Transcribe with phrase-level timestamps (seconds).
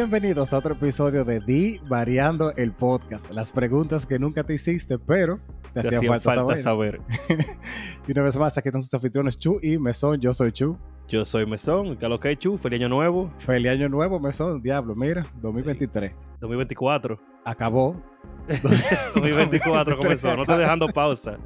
[0.00, 3.30] Bienvenidos a otro episodio de Di Variando el Podcast.
[3.32, 5.38] Las preguntas que nunca te hiciste, pero
[5.74, 7.02] te, Te hacían hacía falta, falta saber.
[7.28, 7.44] saber.
[8.08, 10.18] y una vez más, aquí están sus anfitriones Chu y Mesón.
[10.18, 10.78] Yo soy Chu.
[11.06, 14.62] Yo soy Mesón, que lo que Chu, feliz año nuevo, Feliz año nuevo, Mesón.
[14.62, 16.12] Diablo, mira, 2023.
[16.40, 17.20] 2024.
[17.44, 18.02] Acabó.
[19.14, 21.36] 2024 comenzó, no estoy dejando pausa.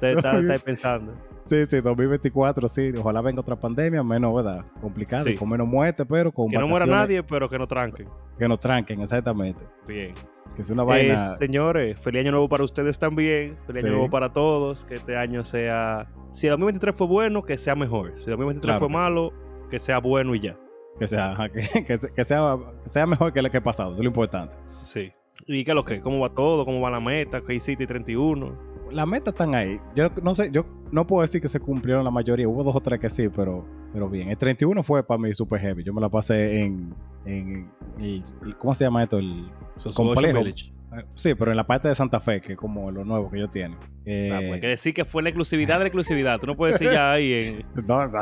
[0.00, 1.14] Te estás pensando.
[1.44, 2.92] Sí, sí, 2024, sí.
[2.98, 4.64] Ojalá venga otra pandemia, menos, ¿verdad?
[4.80, 5.34] Complicado, Sí.
[5.34, 8.08] con menos muerte, pero con Que no muera nadie, pero que no tranquen.
[8.38, 9.60] Que nos tranquen, exactamente.
[9.86, 10.14] Bien.
[10.54, 11.16] Que sea una Eh, vaina...
[11.18, 13.56] señores, feliz año nuevo para ustedes también.
[13.66, 13.86] Feliz Sí.
[13.86, 14.84] año nuevo para todos.
[14.84, 16.06] Que este año sea.
[16.30, 18.12] Si el 2023 fue bueno, que sea mejor.
[18.16, 19.32] Si el 2023 Claro fue que malo,
[19.70, 20.56] que sea bueno y ya.
[20.98, 23.90] Que sea, que, que se- que sea, que sea mejor que el que ha pasado,
[23.92, 24.54] eso es lo importante.
[24.82, 25.10] Sí.
[25.46, 26.00] ¿Y qué es lo que?
[26.00, 26.64] ¿Cómo va todo?
[26.64, 27.40] ¿Cómo va la meta?
[27.40, 28.71] ¿Qué hiciste 31?
[28.92, 29.80] Las metas están ahí.
[29.96, 32.46] Yo no sé, yo no puedo decir que se cumplieron la mayoría.
[32.48, 34.28] Hubo dos o tres que sí, pero, pero bien.
[34.28, 35.82] El 31 fue para mí super heavy.
[35.82, 38.24] Yo me la pasé en, en el-
[38.58, 39.18] ¿cómo se llama esto?
[39.18, 39.50] El
[39.94, 40.38] complejo.
[40.42, 40.72] Village.
[41.14, 43.50] Sí, pero en la parte de Santa Fe, que es como lo nuevo que ellos
[43.50, 43.78] tienen.
[44.04, 46.38] Eh, Ah, pues hay que decir que fue la exclusividad de la exclusividad.
[46.38, 48.20] Tú no puedes decir ya ahí en no, no.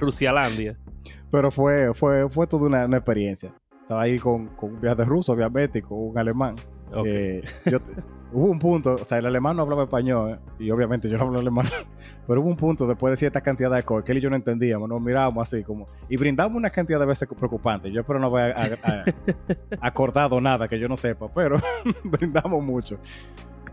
[0.00, 0.76] Rusialandia.
[1.30, 3.52] pero fue, fue, fue toda una, una experiencia.
[3.82, 6.54] Estaba ahí con, con un viaje de ruso, obviamente, y con un alemán.
[6.92, 7.06] Ok.
[7.06, 7.78] Eh, yo
[8.32, 11.24] hubo un punto, o sea, el alemán no hablaba español, eh, y obviamente yo no
[11.24, 11.66] hablo alemán,
[12.26, 14.36] pero hubo un punto después de cierta cantidad de cosas que él y yo no
[14.36, 17.90] entendíamos, nos mirábamos así como, y brindamos una cantidad de veces preocupante.
[17.90, 18.54] Yo espero no haber
[19.80, 21.56] acordado nada que yo no sepa, pero
[22.04, 22.98] brindamos mucho.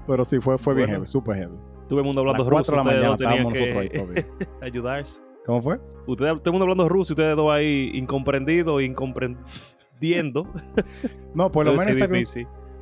[0.08, 1.56] Pero sí, fue, fue bien heavy, súper heavy.
[1.88, 2.72] Todo el mundo A las hablando 4 ruso.
[2.72, 4.26] de la mañana estábamos nosotros ahí que
[4.62, 5.22] ayudarse.
[5.46, 5.80] ¿Cómo fue?
[6.08, 10.48] Ustedes, todo el mundo hablando ruso y ustedes dos ahí incomprendidos, incomprendiendo.
[11.34, 11.98] No, por lo menos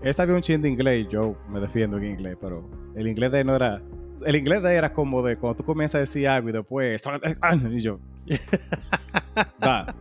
[0.03, 3.31] él sabía, un, chin de inglés y yo me defiendo en inglés, pero el inglés
[3.31, 3.81] de él no era...
[4.25, 7.03] El inglés de él era como de cuando tú comienzas a decir algo y después...
[7.71, 7.99] Y yo...
[9.59, 9.95] Da.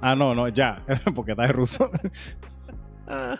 [0.00, 0.82] Ah, no, no, ya.
[1.14, 1.90] Porque da en ruso.
[3.06, 3.38] Ah,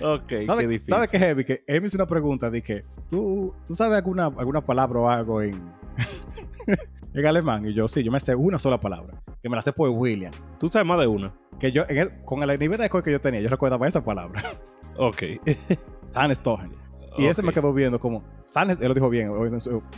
[0.00, 0.88] ok, qué ¿Sabes difícil.
[0.88, 1.44] ¿sabe qué heavy?
[1.44, 5.42] Que él me hizo una pregunta que ¿tú, tú sabes alguna, alguna palabra o algo
[5.42, 5.60] en,
[7.14, 7.66] en alemán?
[7.66, 9.20] Y yo, sí, yo me sé una sola palabra.
[9.42, 10.32] Que me la sé por William.
[10.58, 11.32] Tú sabes más de una.
[11.58, 14.04] Que yo, en el- con el nivel de alcohol que yo tenía, yo recordaba esa
[14.04, 14.42] palabra.
[14.98, 15.22] Ok.
[16.04, 16.72] Sanstogen.
[17.16, 19.30] Y ese me quedó viendo como, San, él lo dijo bien,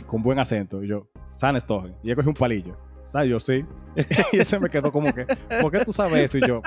[0.07, 0.83] con buen acento.
[0.83, 1.95] Y yo, Sanstogen.
[2.03, 2.77] Y él cogió un palillo.
[3.03, 3.29] ¿Sabes?
[3.29, 3.65] Yo sí.
[4.31, 5.25] y ese me quedó como que,
[5.61, 6.37] ¿por qué tú sabes eso?
[6.37, 6.61] Y yo,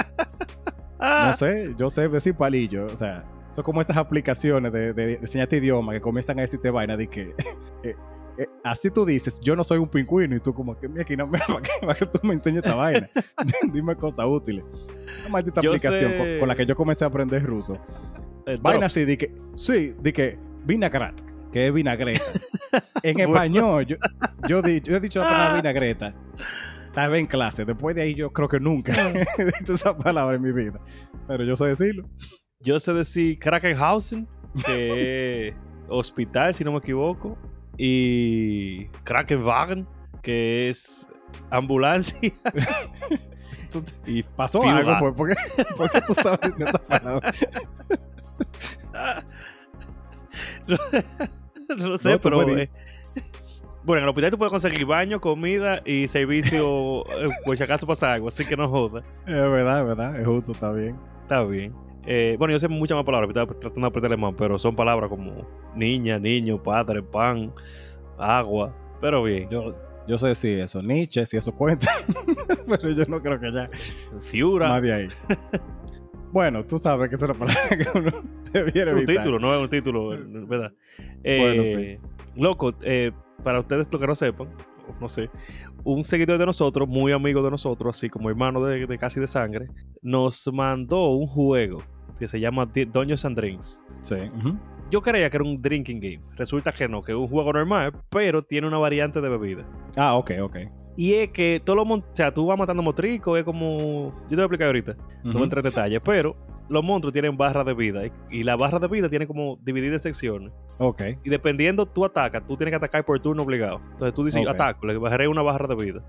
[1.01, 2.87] no sé, yo sé decir palillo.
[2.87, 6.71] O sea, son como estas aplicaciones de, de, de enseñarte idioma que comienzan a decirte
[6.71, 7.35] vaina de que,
[7.83, 7.95] eh,
[8.39, 11.17] eh, así tú dices, yo no soy un pingüino y tú como que, mira, aquí
[11.17, 13.09] no, ¿para qué, para que tú me enseñes esta vaina?
[13.73, 14.65] Dime cosas útiles.
[15.21, 17.79] Una maldita Yo aplicación sé- con, con la que yo comencé a aprender ruso.
[18.47, 21.21] eh, Vaina así, de que, sí, de que vinagrat,
[21.53, 22.25] que es vinagreta.
[23.03, 23.97] En español, yo,
[24.49, 26.15] yo, di- yo he dicho la palabra vinagreta.
[26.87, 27.65] Estaba en clase.
[27.65, 28.93] Después de ahí, yo creo que nunca
[29.39, 30.81] he dicho esa palabra en mi vida.
[31.27, 32.09] Pero yo sé decirlo.
[32.61, 34.29] Yo sé decir Krakenhausen,
[34.65, 35.55] que es
[35.89, 37.37] hospital, si no me equivoco.
[37.77, 39.87] Y Krakenwagen,
[40.23, 41.09] que es
[41.51, 42.19] ambulancia.
[44.07, 45.35] y Pasó algo, ¿por qué,
[45.77, 47.33] por qué tú sabes decir esta palabra?
[50.69, 50.77] no,
[51.89, 52.49] no sé, No, pero.
[52.59, 52.71] eh,
[53.85, 57.87] bueno, en el hospital tú puedes conseguir baño, comida y servicio, eh, por si acaso
[57.87, 59.03] pasa algo, así que no joda.
[59.27, 60.21] Es verdad, es verdad.
[60.21, 60.97] Es justo, está bien.
[61.23, 61.75] Está bien.
[62.07, 65.09] Eh, bueno, yo sé muchas más palabras, estaba tratando de aprender alemán, pero son palabras
[65.09, 67.53] como niña, niño, padre, pan,
[68.19, 68.75] agua.
[69.01, 69.49] Pero bien.
[69.51, 69.75] Yo,
[70.07, 70.83] yo sé decir eso.
[70.83, 71.91] Nietzsche, si eso cuenta.
[72.69, 73.71] Pero yo no creo que ya.
[74.21, 74.69] Fiura.
[74.69, 75.09] Más de ahí.
[76.33, 78.11] Bueno, tú sabes que es una palabra que uno
[78.53, 79.17] debiera un evitar.
[79.19, 80.09] título, no es un título,
[80.47, 80.73] ¿verdad?
[81.23, 82.01] Bueno, Eh,
[82.37, 83.13] Loco, eh,
[83.43, 84.49] para ustedes lo que no sepan,
[85.01, 85.31] no sé,
[85.85, 89.27] un seguidor de nosotros, muy amigo de nosotros, así como hermano de, de casi de
[89.29, 89.67] sangre,
[90.03, 91.83] nos mandó un juego
[92.19, 93.83] que se llama Dungeons and Drinks.
[94.03, 94.17] Sí.
[94.91, 96.21] Yo creía que era un drinking game.
[96.37, 99.65] Resulta que no, que es un juego normal, pero tiene una variante de bebida.
[99.97, 100.57] Ah, ok, ok.
[100.97, 104.13] Y es que todo lo o sea, tú vas matando motricos, es como.
[104.25, 104.95] Yo te voy a explicar ahorita.
[105.25, 105.33] No Ujú.
[105.33, 106.37] voy a entrar en detalles, pero
[106.69, 108.07] los monstruos tienen barras de vida.
[108.07, 110.53] y- Y la barra de vida tiene como dividida en secciones.
[110.79, 111.03] Ok.
[111.25, 113.81] Y dependiendo tú atacas, tú tienes que atacar por turno obligado.
[113.93, 114.49] Entonces tú dices, Ok.
[114.49, 116.03] ataco, le bajaré una barra de vida.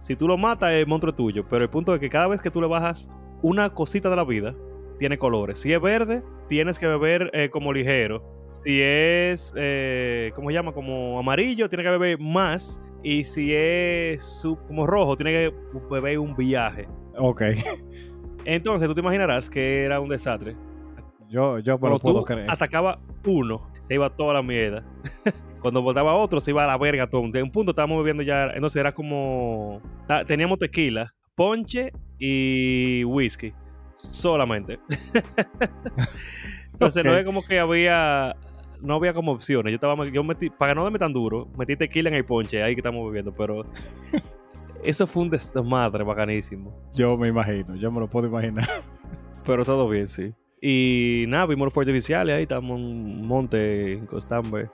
[0.00, 1.44] Si tú lo matas, el monstruo es tuyo.
[1.48, 3.08] Pero el punto es que cada vez que tú le bajas
[3.42, 4.54] una cosita de la vida,
[4.98, 5.58] tiene colores.
[5.58, 8.22] Si es verde, tienes que beber eh, como ligero.
[8.50, 10.72] Si es, eh, ¿cómo se llama?
[10.72, 12.80] Como amarillo, tienes que beber más.
[13.02, 15.56] Y si es sub- como rojo, tienes que
[15.90, 16.86] beber un viaje.
[17.18, 17.42] Ok.
[18.44, 20.56] Entonces tú te imaginarás que era un desastre.
[21.28, 22.50] Yo, yo me lo puedo tú creer.
[22.50, 24.84] atacaba uno, se iba toda la mierda.
[25.60, 27.26] Cuando botaba otro, se iba a la verga todo.
[27.30, 28.48] De un punto estábamos bebiendo ya.
[28.54, 29.80] Entonces era como.
[30.06, 33.52] ta- Teníamos tequila, ponche y whisky.
[34.10, 34.78] Solamente.
[36.72, 38.34] Entonces no es como que había.
[38.80, 39.70] No había como opciones.
[39.70, 40.02] Yo estaba.
[40.06, 40.50] Yo metí.
[40.50, 43.64] Para no darme tan duro, metí tequila en el ponche, ahí que estamos viviendo, pero.
[44.84, 46.76] Eso fue un desmadre bacanísimo.
[46.92, 48.68] Yo me imagino, yo me lo puedo imaginar.
[49.46, 50.34] Pero todo bien, sí.
[50.60, 54.68] Y nada, vimos los fuegos artificiales ahí, estamos en un monte en Costambe.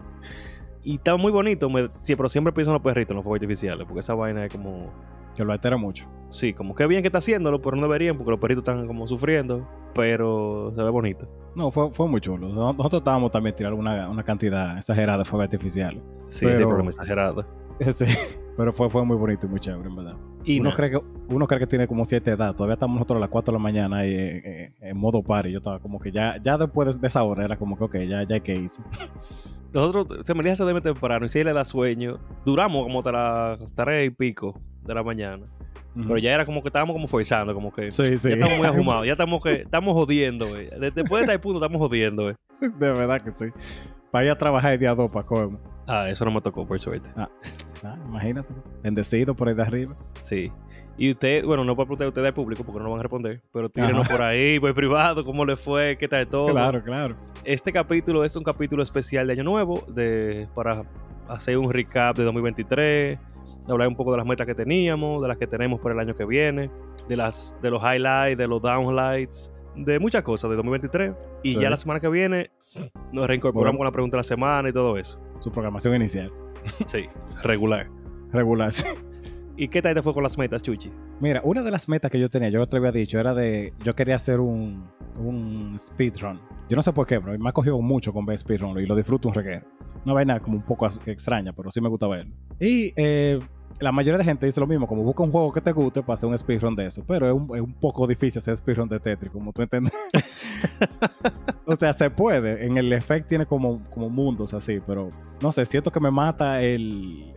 [0.83, 3.37] Y estaba muy bonito, me- sí, pero siempre pienso en los perritos en los fuegos
[3.41, 4.93] artificiales, porque esa vaina es como.
[5.37, 6.09] Que lo altera mucho.
[6.31, 9.07] Sí, como que bien que está haciéndolo, pero no deberían, porque los perritos están como
[9.09, 9.67] sufriendo.
[9.95, 11.29] Pero se ve bonito.
[11.57, 12.49] No, fue, fue muy chulo.
[12.49, 16.03] Nos- Nosotros estábamos también tirando una, una cantidad exagerada de fuegos artificiales.
[16.29, 17.45] Sí, Pero- sí, problema exagerado.
[17.81, 18.05] Sí,
[18.59, 20.15] pero fue, fue muy bonito y muy chévere, en verdad.
[20.45, 21.01] Y uno, cree que,
[21.31, 22.55] uno cree que tiene como siete edad.
[22.55, 25.51] Todavía estamos nosotros a las 4 de la mañana eh, eh, en modo party.
[25.51, 27.95] Yo estaba como que ya, ya después de, de esa hora era como que, ok,
[28.07, 28.83] ya, ya hay que irse.
[29.73, 33.73] nosotros, se me se debe temprano y si le da sueño, duramos como hasta las
[33.75, 35.47] 3 y pico de la mañana.
[35.95, 38.29] Pero ya era como que estábamos como forzando, como que Sí, sí.
[38.31, 40.69] ya estamos muy ahumados, ya estamos que estamos jodiendo, güey.
[40.71, 42.35] De- Después de tal punto estamos jodiendo, güey.
[42.61, 43.47] De verdad que sí.
[44.11, 45.61] Para ir a trabajar el día 2 para colmo.
[45.87, 47.11] Ah, eso no me tocó, por suerte.
[47.17, 47.29] Ah,
[48.07, 48.53] imagínate.
[48.83, 49.93] Bendecido por ahí de arriba.
[50.23, 50.53] Sí.
[50.99, 53.03] Y usted, bueno, no para preguntar a ustedes al público porque no nos van a
[53.05, 56.49] responder, pero tírenos por ahí, por privado, cómo le fue, qué tal todo.
[56.49, 57.15] Claro, claro.
[57.43, 60.85] Este capítulo es un capítulo especial de Año Nuevo, de, para
[61.29, 63.19] hacer un recap de 2023,
[63.69, 66.15] hablar un poco de las metas que teníamos, de las que tenemos para el año
[66.15, 66.71] que viene,
[67.09, 71.13] de, las, de los highlights, de los downlights, de muchas cosas de 2023.
[71.43, 71.61] Y Sí.
[71.61, 72.51] ya la semana que viene
[73.13, 73.79] nos reincorporamos Bueno.
[73.79, 75.21] con la pregunta de la semana y todo eso.
[75.41, 76.33] Su programación inicial.
[76.87, 77.07] Sí,
[77.43, 77.89] regular.
[78.33, 78.71] Regular.
[78.73, 78.85] sí.
[79.61, 80.91] ¿Y qué tal te fue con las metas, Chuchi?
[81.21, 83.75] Mira, una de las metas que yo tenía, yo te había dicho, era de.
[83.85, 86.41] Yo quería hacer un, un speedrun.
[86.71, 88.97] Yo no sé por qué, pero me ha cogido mucho con ver speedrun y lo
[88.97, 89.67] disfruto un reguero.
[90.07, 92.35] Una vaina como un poco extraña, pero sí me gusta verlo.
[92.59, 93.39] Y eh,
[93.81, 96.15] la mayoría de gente dice lo mismo, como busca un juego que te guste para
[96.15, 97.05] hacer un speedrun de eso.
[97.07, 99.93] Pero es un, es un poco difícil hacer speedrun de Tetris, como tú entiendes.
[101.67, 102.65] o sea, se puede.
[102.65, 105.11] En el effect tiene como, como mundos así, pero
[105.43, 107.35] no sé, siento que me mata el.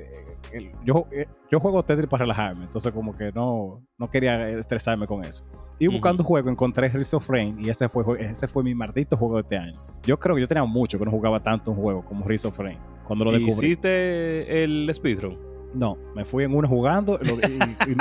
[0.53, 5.05] El- yo, eh, yo juego Tetris para relajarme, entonces como que no, no quería estresarme
[5.07, 5.43] con eso.
[5.79, 9.35] Y buscando juego encontré Rise of Rain y ese fue, ese fue mi maldito juego
[9.35, 9.73] de este año.
[10.03, 12.57] Yo creo que yo tenía mucho que no jugaba tanto un juego como Rise of
[12.59, 12.77] Rain.
[13.05, 13.67] Cuando lo descubrí.
[13.67, 15.37] ¿Hiciste el speedrun?
[15.73, 17.17] No, me fui en uno jugando.
[17.21, 17.97] lo- y- y-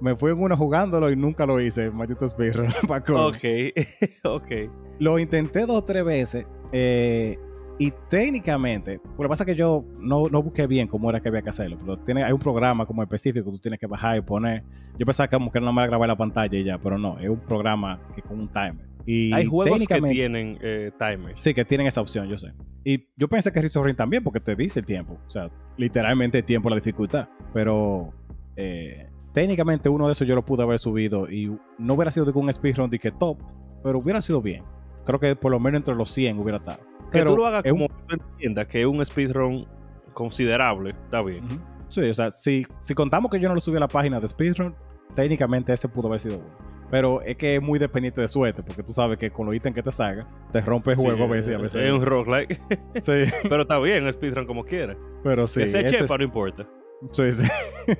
[0.00, 2.66] me fui en uno jugándolo y nunca lo hice, maldito speedrun.
[3.14, 3.44] Ok,
[4.24, 4.50] ok.
[4.98, 7.38] Lo intenté dos o tres veces eh,
[7.78, 11.28] y técnicamente, lo que pasa es que yo no, no busqué bien cómo era que
[11.28, 14.16] había que hacerlo, pero tiene, hay un programa como específico que tú tienes que bajar
[14.16, 14.62] y poner.
[14.96, 17.40] Yo pensaba que que no me grabar la pantalla y ya, pero no, es un
[17.40, 18.94] programa que con un timer.
[19.06, 21.42] Y Hay juegos que tienen eh, timers.
[21.42, 22.52] Sí, que tienen esa opción, yo sé.
[22.84, 25.18] Y yo pensé que Rise Rain también, porque te dice el tiempo.
[25.26, 27.28] O sea, literalmente el tiempo, la dificultad.
[27.52, 28.14] Pero
[28.56, 32.32] eh, técnicamente uno de esos yo lo pude haber subido y no hubiera sido de
[32.32, 33.38] un speedrun de que top,
[33.82, 34.62] pero hubiera sido bien.
[35.04, 36.80] Creo que por lo menos entre los 100 hubiera estado.
[37.14, 39.66] Que Pero tú lo hagas es un- como tú entiendas que es un speedrun
[40.12, 41.44] considerable, está bien.
[41.88, 44.28] Sí, o sea, si, si contamos que yo no lo subí a la página de
[44.28, 44.74] speedrun,
[45.14, 46.46] técnicamente ese pudo haber sido uno.
[46.90, 49.74] Pero es que es muy dependiente de suerte, porque tú sabes que con los ítems
[49.74, 51.84] que te salga, te rompe el juego Sí, a veces a veces.
[51.84, 52.60] Es un roguelike.
[53.00, 53.12] Sí,
[53.48, 54.96] pero está bien, un speedrun como quiera.
[55.22, 55.60] pero sí.
[55.60, 56.68] que sea ese chepa, no importa.
[57.10, 57.48] Sí, sí.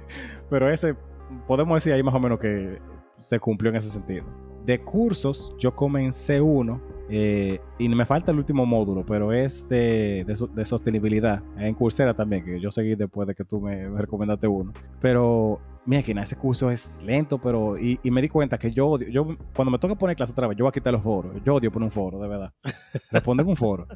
[0.51, 0.95] Pero ese,
[1.47, 2.79] podemos decir ahí más o menos que
[3.19, 4.25] se cumplió en ese sentido.
[4.65, 10.25] De cursos, yo comencé uno eh, y me falta el último módulo, pero es de,
[10.27, 11.43] de so- de sostenibilidad.
[11.59, 14.73] En Coursera también, que yo seguí después de que tú me, me recomendaste uno.
[15.01, 17.79] Pero, mira, que ese curso es lento, pero.
[17.79, 19.09] Y, y me di cuenta que yo odio.
[19.09, 21.37] Yo, cuando me toca poner clase otra vez, yo voy a quitar los foros.
[21.45, 22.53] Yo odio poner un foro, de verdad.
[23.11, 23.87] Responde en un foro.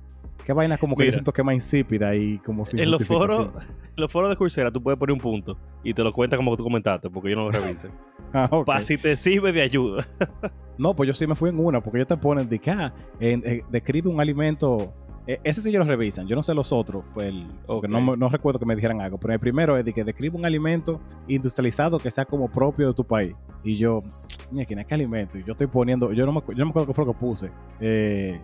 [0.45, 1.11] Qué vaina como que Mira.
[1.11, 4.31] yo siento que es más insípida y como sin En los foros, en los foros
[4.31, 7.11] de Coursera tú puedes poner un punto y te lo cuenta como que tú comentaste,
[7.11, 7.89] porque yo no lo revisé.
[8.33, 8.67] Ah, ok.
[8.67, 10.07] Para si te sirve de ayuda.
[10.79, 12.95] No, pues yo sí me fui en una, porque ellos te ponen de que, ah,
[13.19, 14.93] en- eh, describe un alimento.
[15.27, 18.17] eh, ese sí ellos lo revisan, yo no sé los otros, pues, el- porque Ok.
[18.17, 21.01] no, recuerdo que me dijeran algo, pero el primero es de que describe un alimento
[21.27, 23.35] industrializado que sea como propio de tu país.
[23.65, 24.05] Y yo,
[24.53, 25.37] mira, ¿quién es que alimento?
[25.37, 27.19] Y yo estoy poniendo, yo no me, yo no me acuerdo qué fue lo que
[27.19, 27.51] puse.
[27.81, 28.41] Eh,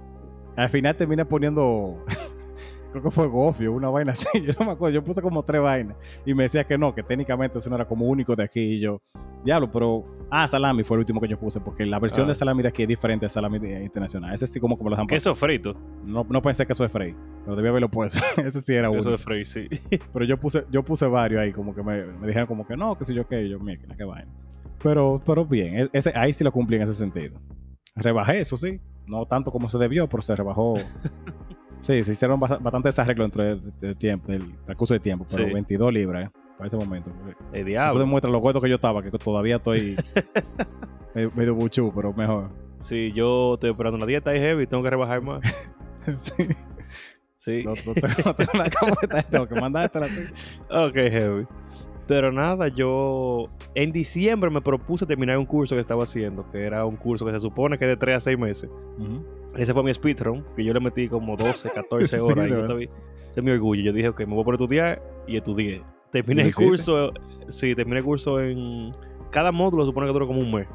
[0.56, 2.04] al final terminé poniendo,
[2.94, 5.60] creo que fue gofio, una vaina así, yo no me acuerdo, yo puse como tres
[5.60, 8.60] vainas y me decía que no, que técnicamente eso no era como único de aquí
[8.60, 9.00] y yo,
[9.44, 12.28] diablo, pero, ah, salami fue el último que yo puse, porque la versión Ah.
[12.28, 14.90] de salami de aquí es diferente a salami de- internacional, ese sí como me lo
[14.90, 15.16] dejan pasar.
[15.16, 15.74] Queso frito.
[16.04, 19.08] No, no pensé que eso es Frey, pero debía haberlo puesto, ese sí era Eso
[19.08, 19.66] uno, es free, sí.
[20.12, 22.96] pero yo puse, yo puse varios ahí, como que me, me dijeron como que no,
[22.96, 24.30] que si yo qué, y yo, mira, que vaina.
[24.82, 27.40] Pero, pero bien, e- ese, ahí sí lo cumplí en ese sentido.
[27.96, 30.74] Rebajé, eso sí, no tanto como se debió, pero se rebajó.
[31.84, 35.26] Sí, se hicieron bast- bastantes arreglos dentro de- de- del tiempo, del transcurso de tiempo,
[35.30, 35.52] pero Sí.
[35.52, 37.10] 22 libras, eh, para ese momento.
[37.52, 37.98] El Eso diablo.
[38.00, 39.96] demuestra lo gordo que yo estaba, que todavía estoy.
[41.16, 42.50] Eh, Medio buchú, pero mejor.
[42.78, 45.40] Sí, yo estoy esperando una dieta y heavy, tengo que rebajar más.
[46.16, 46.48] sí.
[47.36, 47.62] Sí.
[47.64, 50.06] No, no tengo, no tengo nada como esta, tengo que mandártela.
[50.70, 51.46] Ok, heavy.
[52.08, 56.84] Pero nada, yo en diciembre me propuse terminar un curso que estaba haciendo, que era
[56.84, 58.68] un curso que se supone que es de 3 a 6 meses.
[58.98, 59.24] Ujú.
[59.56, 62.46] Ese fue mi speedrun, que yo le metí como 12, 14 Sí, horas.
[62.46, 62.88] y yo todavía-
[63.30, 63.82] ese es mi orgullo.
[63.82, 65.82] Yo dije, ok, me voy a poner a estudiar y estudié.
[66.10, 66.64] Terminé ¿Y el hiciste?
[66.68, 67.12] curso,
[67.48, 68.92] sí, terminé el curso en...
[69.30, 70.68] Cada módulo supone que dura como un mes.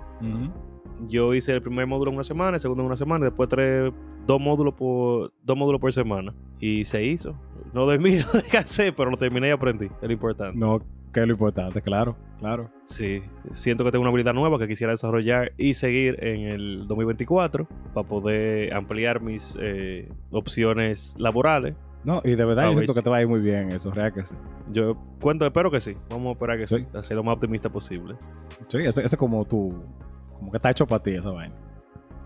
[1.07, 3.93] Yo hice el primer módulo en una semana, el segundo en una semana, después tres,
[4.27, 6.33] dos módulos por dos módulos por semana.
[6.59, 7.35] Y se hizo.
[7.73, 9.85] No dormí, no descansé, pero lo terminé y aprendí.
[9.85, 10.57] Es lo importante.
[10.59, 12.69] No, que es lo importante, claro, claro.
[12.83, 13.21] Sí,
[13.53, 18.07] siento que tengo una habilidad nueva que quisiera desarrollar y seguir en el 2024 para
[18.07, 21.75] poder ampliar mis eh, opciones laborales.
[22.03, 23.91] No, y de verdad A yo siento que te va a ir muy bien eso,
[23.91, 24.35] real que sí.
[24.71, 25.95] Yo cuento, espero que sí.
[26.09, 26.77] Vamos a esperar que sí.
[26.77, 26.97] Sí.
[26.97, 28.15] Hacer lo más optimista posible.
[28.67, 29.83] Sí, ese, ese como tú,
[30.33, 31.55] como que está hecho para ti esa vaina.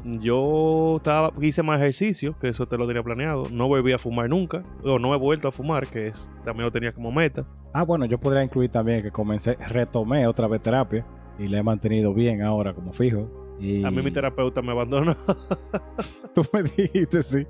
[0.06, 3.44] Yo estaba, hice más ejercicio, que eso te lo tenía planeado.
[3.52, 4.64] No volví a fumar nunca.
[4.84, 7.46] O no he vuelto a fumar, que es, también lo tenía como meta.
[7.74, 11.06] Ah, bueno, yo podría incluir también que comencé, retomé otra vez terapia
[11.40, 13.30] y la he mantenido bien ahora como fijo.
[13.60, 15.16] Y A mí mi terapeuta me abandonó.
[16.36, 17.48] tú me dijiste, sí.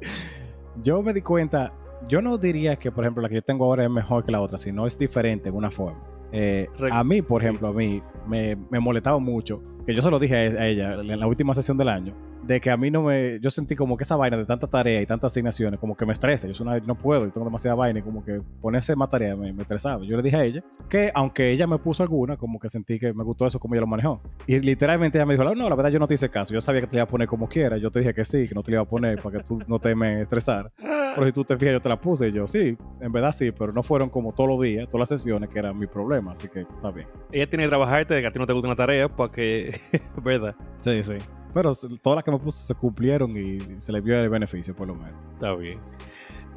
[0.83, 1.73] Yo me di cuenta,
[2.07, 4.41] yo no diría que, por ejemplo, la que yo tengo ahora es mejor que la
[4.41, 5.99] otra, sino es diferente en una forma.
[6.31, 7.47] Eh, a mí, por sí.
[7.47, 10.93] ejemplo, a mí me, me molestaba mucho, que yo se lo dije a a ella
[10.93, 13.95] en la última sesión del año, de que a mí no me, yo sentí como
[13.97, 16.67] que esa vaina de tanta tarea y tantas asignaciones, como que me estresa, yo soy
[16.67, 19.61] una- no puedo, yo tengo demasiada vaina y como que ponerse más tarea me, me
[19.61, 20.03] estresaba.
[20.03, 23.13] Yo le dije a ella que aunque ella me puso alguna, como que sentí que
[23.13, 24.21] me gustó eso como ella lo manejó.
[24.45, 26.81] Y literalmente ella me dijo, no, la verdad yo no te hice caso, yo sabía
[26.81, 28.61] que te la iba a poner como quiera, yo te dije que sí, que no
[28.61, 30.71] te la iba a poner para que tú no te me estresar.
[30.77, 33.51] Pero si tú te fijas, yo te la puse y yo, sí, en verdad sí,
[33.51, 36.47] pero no fueron como todos los días, todas las sesiones, que eran mi problema, así
[36.49, 37.07] que está bien.
[37.31, 39.79] Ella tiene que trabajarte de que a ti no te gusta una tarea para que.
[40.23, 40.55] ¿Verdad?
[40.81, 41.13] Sí, sí.
[41.53, 44.87] Pero todas las que me puse se cumplieron y se les vio el beneficio, por
[44.87, 45.13] lo menos.
[45.33, 45.77] Está bien.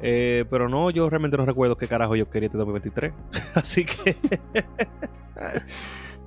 [0.01, 3.13] Eh, pero no, yo realmente no recuerdo qué carajo yo quería este 2023.
[3.55, 4.15] Así que.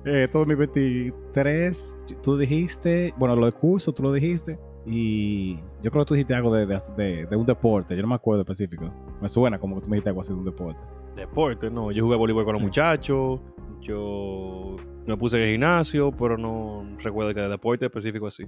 [0.03, 4.57] Eh, todo mi 23, tú dijiste, bueno, lo de curso, tú lo dijiste.
[4.83, 8.07] Y yo creo que tú dijiste algo de, de- de- de un deporte, yo no
[8.07, 8.91] me acuerdo específico.
[9.21, 10.79] Me suena como que tú me dijiste algo así de un deporte.
[11.15, 11.91] Deporte, no.
[11.91, 13.41] Yo jugué voleibol con los muchachos.
[13.81, 14.75] Yo
[15.11, 18.45] me puse en el gimnasio, pero no recuerdo que de deporte específico así.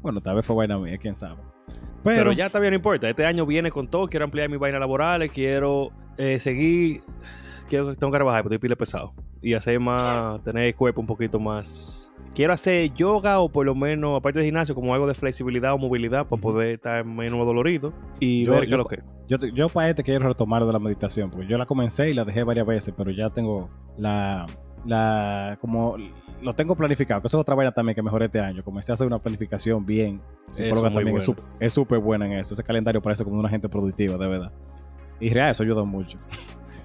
[0.00, 1.36] Bueno, tal vez fue vaina mía, quién sabe.
[2.04, 3.08] Pero, Pero, ya también no importa.
[3.08, 4.06] Este año viene con todo.
[4.06, 5.32] Quiero ampliar mis vainas laborales.
[5.32, 7.00] Quiero eh, seguir.
[7.68, 9.12] Quiero, tengo que trabajar porque estoy pile pesado.
[9.42, 10.42] Y hacer más.
[10.44, 12.12] Tener el cuerpo un poquito más.
[12.34, 15.78] Quiero hacer yoga o por lo menos, aparte del gimnasio, como algo de flexibilidad o
[15.78, 19.02] movilidad para poder estar menos dolorido y Yo- ver qué yo es lo que.
[19.26, 22.24] Yo, yo para este quiero retomar de la meditación, porque yo la comencé y la
[22.24, 24.46] dejé varias veces, pero ya tengo la,
[24.86, 25.96] la, como,
[26.42, 28.62] lo tengo planificado, que eso es otra vaina también que mejoré este año.
[28.64, 30.20] Comencé a hacer una planificación bien.
[30.50, 31.40] Psicóloga también es bueno.
[31.40, 32.54] sup- es súper buena en eso.
[32.54, 34.52] Ese calendario parece como una gente productiva, de verdad.
[35.20, 36.18] Y real, eso ayuda mucho.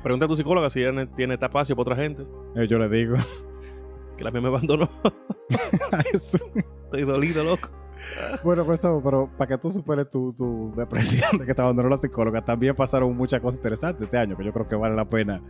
[0.03, 2.24] Pregunta a tu psicóloga si ella tiene espacio para otra gente.
[2.55, 3.15] Eh, yo le digo,
[4.17, 4.88] Que la mía me abandonó.
[6.13, 7.70] Estoy dolido, loco.
[8.43, 11.88] Bueno, pues eso, pero para que tú superes tu, tu depresión de que te abandonó
[11.89, 15.05] la psicóloga, también pasaron muchas cosas interesantes este año que yo creo que vale la
[15.05, 15.41] pena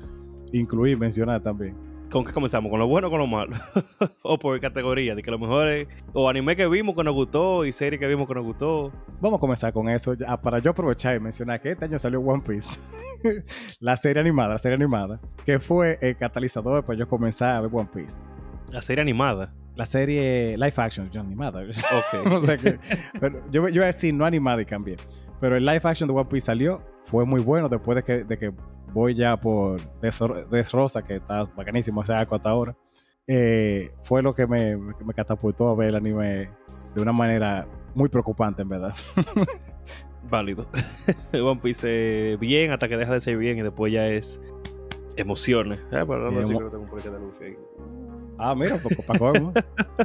[0.51, 1.75] incluir, mencionar también.
[2.11, 2.69] ¿Con qué comenzamos?
[2.69, 3.55] ¿Con lo bueno o con lo malo?
[4.21, 7.63] o por categoría, de que lo mejor es o anime que vimos que nos gustó
[7.65, 8.91] y serie que vimos que nos gustó.
[9.21, 12.19] Vamos a comenzar con eso, ya, para yo aprovechar y mencionar que este año salió
[12.19, 12.77] One Piece,
[13.79, 17.69] la serie animada, la serie animada, que fue el catalizador para yo comenzar a ver
[17.73, 18.25] One Piece.
[18.71, 19.53] La serie animada.
[19.77, 22.39] La serie live action, yo animada, Ok.
[22.41, 22.79] sé qué.
[23.21, 24.97] Pero yo, yo iba a decir no animada y cambié.
[25.39, 28.37] Pero el live action de One Piece salió, fue muy bueno después de que, de
[28.37, 28.51] que
[28.93, 30.19] voy ya por Des-
[30.49, 32.75] Desrosa, que está bacanísimo ese arco hasta ahora.
[33.27, 36.49] Eh, fue lo que me, me- catapultó a ver el anime
[36.95, 38.93] de una manera muy preocupante, en verdad.
[40.29, 40.65] Válido.
[41.33, 41.87] One Piece
[42.33, 44.39] eh, bien hasta que deja de ser bien y después ya es
[45.17, 45.79] emociones.
[45.87, 47.57] Ah, pero hablando así Emo- creo que tengo de Luffy ahí.
[48.37, 49.53] Ah, mira, para colmo.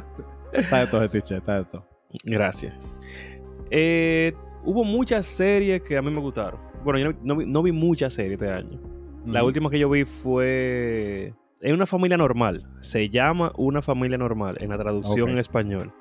[0.53, 1.85] está de todo tiche, está de todo.
[2.23, 2.73] Gracias.
[3.69, 6.59] Eh, hubo muchas series que a mí me gustaron.
[6.87, 8.79] Bueno, yo no, no vi, no vi muchas series este año.
[9.25, 11.33] La última que yo vi fue.
[11.59, 12.65] Es una familia normal.
[12.79, 15.91] Se llama Una familia normal en la traducción en español.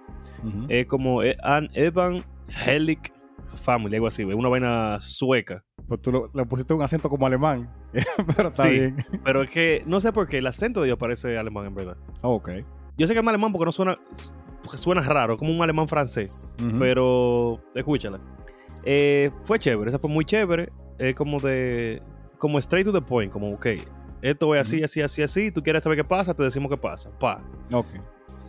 [0.69, 2.25] Es como An Evan
[2.67, 3.13] Helic
[3.57, 4.23] Family, algo así.
[4.23, 5.65] Es una vaina sueca.
[5.89, 7.69] Pues tú lo- le pusiste un acento como alemán,
[8.37, 8.71] pero está Sí.
[8.71, 8.97] bien.
[9.25, 11.97] Pero es que no sé por qué el acento de ellos parece alemán en verdad.
[12.23, 12.51] ok.
[12.99, 13.97] Yo sé que es alemán porque no suena.
[14.63, 16.55] porque suena raro, como un alemán francés.
[16.79, 18.21] Pero escúchala.
[18.87, 20.71] Eh, fue chévere, esa fue muy chévere.
[20.99, 22.01] Es como de.
[22.39, 23.67] Como straight to the point, como, ok.
[24.23, 25.51] Esto es así, así, así, así.
[25.51, 27.11] Tú quieres saber qué pasa, te decimos qué pasa.
[27.19, 27.43] Pa.
[27.73, 27.87] Ok.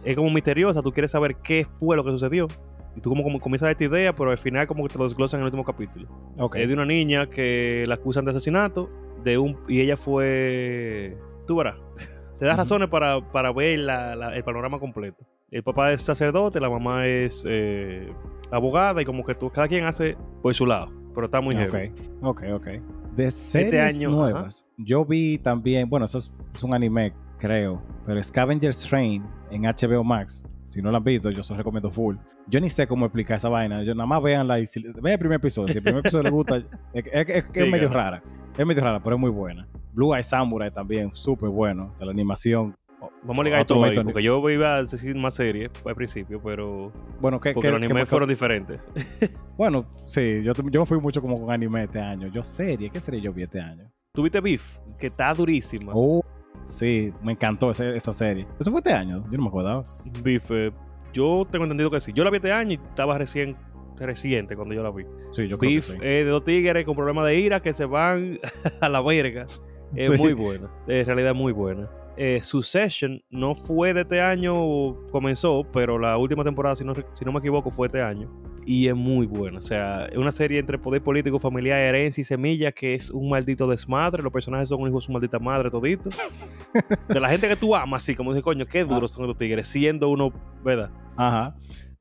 [0.06, 2.48] Es como misteriosa, tú quieres saber qué fue lo que sucedió.
[2.96, 5.39] Y tú como, como comienzas esta idea, pero al final como que te lo desglosan
[5.39, 6.08] en el último capítulo.
[6.38, 6.56] Ok.
[6.56, 8.89] Es de una niña que la acusan de asesinato
[9.24, 11.17] de un y ella fue...
[11.46, 11.75] Tú verás.
[12.39, 15.25] Te das razones para, para ver la- la- el panorama completo.
[15.51, 18.12] El papá es sacerdote, la mamá es eh,
[18.51, 20.92] abogada y como que tú, cada quien hace por su lado.
[21.13, 21.92] Pero está muy heavy.
[22.22, 22.68] Ok, ok, ok.
[23.16, 28.22] De series año, nuevas, yo vi también, bueno, eso es, es un anime, creo, pero
[28.22, 30.44] Scavenger's Train en HBO Max.
[30.66, 32.18] Si no lo han visto, yo se los recomiendo full.
[32.48, 33.84] Yo ni sé cómo explicar esa vaina.
[33.84, 35.70] Yo nada más véanla y si, vean el primer episodio.
[35.70, 36.58] Si el primer episodio les gusta,
[36.94, 38.18] es, es- es- es Sí, medio claro.
[38.20, 38.24] rara.
[38.58, 39.66] Es medio rara, pero es muy buena.
[39.94, 41.88] Blue Eye Samurai también, súper bueno.
[41.89, 42.75] O sea, la animación.
[43.22, 46.42] Vamos a ligar Otro todo ahí, porque yo iba a decir más series al principio,
[46.44, 48.80] pero Bueno, que, porque que- los animes fueron diferentes.
[49.58, 52.27] Bueno, sí, yo, yo me fui mucho como con anime este año.
[52.27, 53.92] Yo serie, ¿qué serie yo vi este año?
[54.13, 55.92] Tuviste Beef, que está durísima.
[55.96, 56.24] Oh,
[56.66, 58.48] sí, me encantó esa, esa serie.
[58.60, 59.84] Eso fue este año, yo no me acordaba.
[60.24, 60.72] Beef, eh,
[61.13, 62.13] yo tengo entendido que sí.
[62.13, 63.56] Yo la vi este año y estaba recién
[63.98, 65.06] reciente cuando yo la vi.
[65.32, 65.98] Sí, yo creo Beef que sí.
[65.98, 68.39] es de dos tigres con problemas de ira que se van
[68.82, 69.48] a la verga.
[69.96, 70.18] Es Sí.
[70.20, 70.70] muy buena.
[70.88, 71.89] En realidad muy buena.
[72.18, 77.24] Eh, Succession no fue de este año, comenzó, pero la última temporada, si no, si
[77.24, 78.28] no me equivoco, fue este año.
[78.66, 79.60] Y es muy buena.
[79.60, 83.30] O sea, es una serie entre poder político, familiar, herencia y semilla que es un
[83.30, 84.22] maldito desmadre.
[84.22, 86.10] Los personajes son un hijo de su maldita madre todito.
[87.08, 89.68] De la gente que tú amas, así como dice, coño, qué duros son los tigres,
[89.68, 90.34] siendo uno,
[90.66, 90.90] ¿verdad?
[91.16, 91.56] Ajá.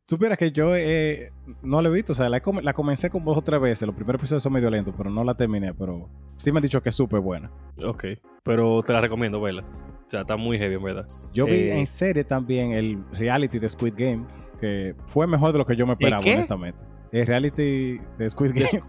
[0.08, 1.32] Supieras que yo eh,
[1.62, 3.86] no la he visto, o sea, la, com- la comencé como dos o tres veces.
[3.86, 5.74] Los primeros episodios son medio lentos, pero no la terminé.
[5.74, 7.50] Pero sí me han dicho que es súper buena.
[7.84, 8.04] Ok.
[8.44, 9.62] Pero te la recomiendo, verla.
[9.62, 11.08] O sea, está muy heavy, en verdad.
[11.32, 11.78] Yo vi Eh.
[11.78, 14.24] en serie también el reality de Squid Game,
[14.60, 16.34] que fue mejor de lo que yo me esperaba, qué?
[16.34, 16.78] honestamente.
[17.10, 18.84] El reality de Squid Game.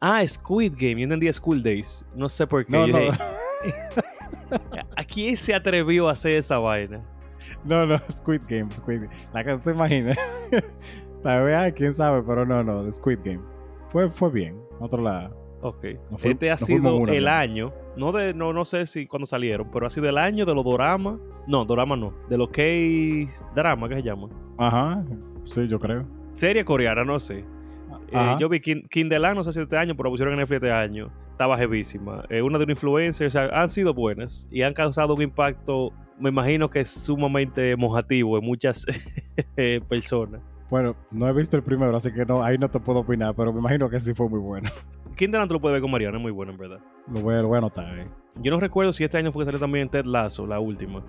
[0.00, 0.96] Ah, Squid Game.
[0.96, 2.04] Yo entendía School Days.
[2.16, 2.72] No sé por qué.
[2.72, 3.10] No, no, dije,
[4.96, 7.00] ¿A quién se atrevió a hacer esa vaina?
[7.64, 9.14] No, no, Squid Game, Squid Game.
[9.32, 10.16] La que te imaginas.
[11.22, 13.40] Tal vez, quién sabe, pero no, no, Squid Game.
[13.88, 14.56] Fue, fue bien.
[14.80, 15.36] Otro lado.
[15.60, 15.86] Ok.
[16.10, 17.30] No fue- este ha no sido una, el ¿no?
[17.30, 17.72] año.
[17.96, 20.64] No de, no, no sé si cuando salieron, pero ha sido el año de los
[20.64, 21.18] doramas.
[21.48, 22.14] No, doramas no.
[22.28, 24.28] De los K-drama, que se llama.
[24.56, 25.04] Ajá,
[25.44, 26.06] sí, yo creo.
[26.30, 27.38] Serie coreana, no sé.
[27.38, 27.44] Eh,
[28.14, 28.38] Ajá.
[28.38, 31.10] yo vi Land, no sé si este año, pero pusieron en Netflix este año.
[31.32, 32.24] Estaba jevísima.
[32.28, 35.92] Eh, una de una influencer, o sea, han sido buenas y han causado un impacto,
[36.18, 38.86] me imagino que es sumamente mojativo en muchas
[39.56, 40.40] eh, personas.
[40.70, 43.52] Bueno, no he visto el primero, así que no, ahí no te puedo opinar, pero
[43.52, 44.70] me imagino que sí fue muy bueno.
[45.18, 46.78] Land tú lo puedes ver con Mariana, es muy bueno, en verdad.
[47.12, 47.98] Lo voy, lo voy a anotar.
[47.98, 48.06] Eh.
[48.36, 51.02] Yo no recuerdo si este año fue que salió también Ted Lasso, la última.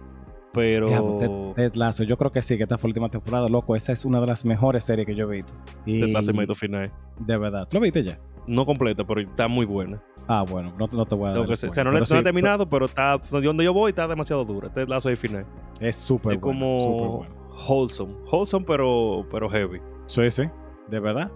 [0.53, 0.87] Pero.
[0.87, 3.75] Diablo, Ted, Ted Lasso, yo creo que sí, que esta fue la última temporada, loco.
[3.75, 5.53] Esa es una de las mejores series que yo he visto.
[5.85, 6.91] Y Ted Lasso y Final.
[7.19, 7.67] de verdad.
[7.69, 8.19] ¿Tú lo viste ya?
[8.47, 10.01] No completa, pero está muy buena.
[10.27, 12.23] Ah, bueno, no, no te voy a dar que o sea, no, le- no he
[12.23, 13.17] terminado, pero está.
[13.29, 14.69] Donde yo voy está demasiado dura.
[14.73, 15.45] Ted Lasso y final.
[15.79, 16.59] Es súper es bueno.
[16.59, 17.35] como súper bueno.
[17.67, 18.13] wholesome.
[18.31, 19.79] Wholesome, pero, pero heavy.
[20.07, 20.43] Sí, sí,
[20.89, 21.31] de verdad.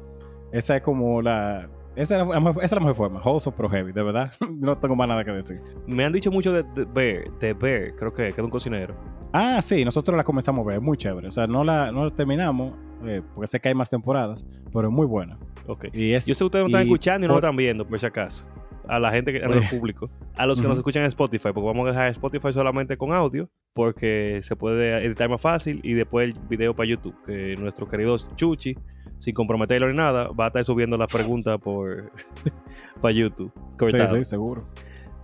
[0.51, 1.69] Esa es como la.
[1.95, 3.21] Esa es la, mejor- esa es la mejor forma.
[3.23, 4.31] Wholesome, pero heavy, de verdad.
[4.59, 5.61] no tengo más nada que decir.
[5.85, 8.95] Me han dicho mucho de, de Bear, de Bear, creo que, que es un cocinero.
[9.31, 11.27] Ah, sí, nosotros la comenzamos a ver, es muy chévere.
[11.27, 12.73] O sea, no la, no la terminamos,
[13.05, 15.37] eh, porque sé que hay más temporadas, pero es muy buena.
[15.67, 15.85] Ok.
[15.93, 17.87] Y es, Yo sé que ustedes no están y escuchando y no lo están viendo,
[17.87, 18.45] por si acaso.
[18.87, 20.09] A la gente, que, a nuestro público.
[20.35, 23.49] A los que nos escuchan en Spotify, porque vamos a dejar Spotify solamente con audio,
[23.73, 28.17] porque se puede editar más fácil y después el video para YouTube, que nuestro querido
[28.35, 28.75] Chuchi,
[29.17, 32.11] sin comprometerlo ni nada, va a estar subiendo las preguntas por
[33.01, 33.51] para YouTube.
[33.55, 34.17] Sí, cortado.
[34.17, 34.63] sí, seguro.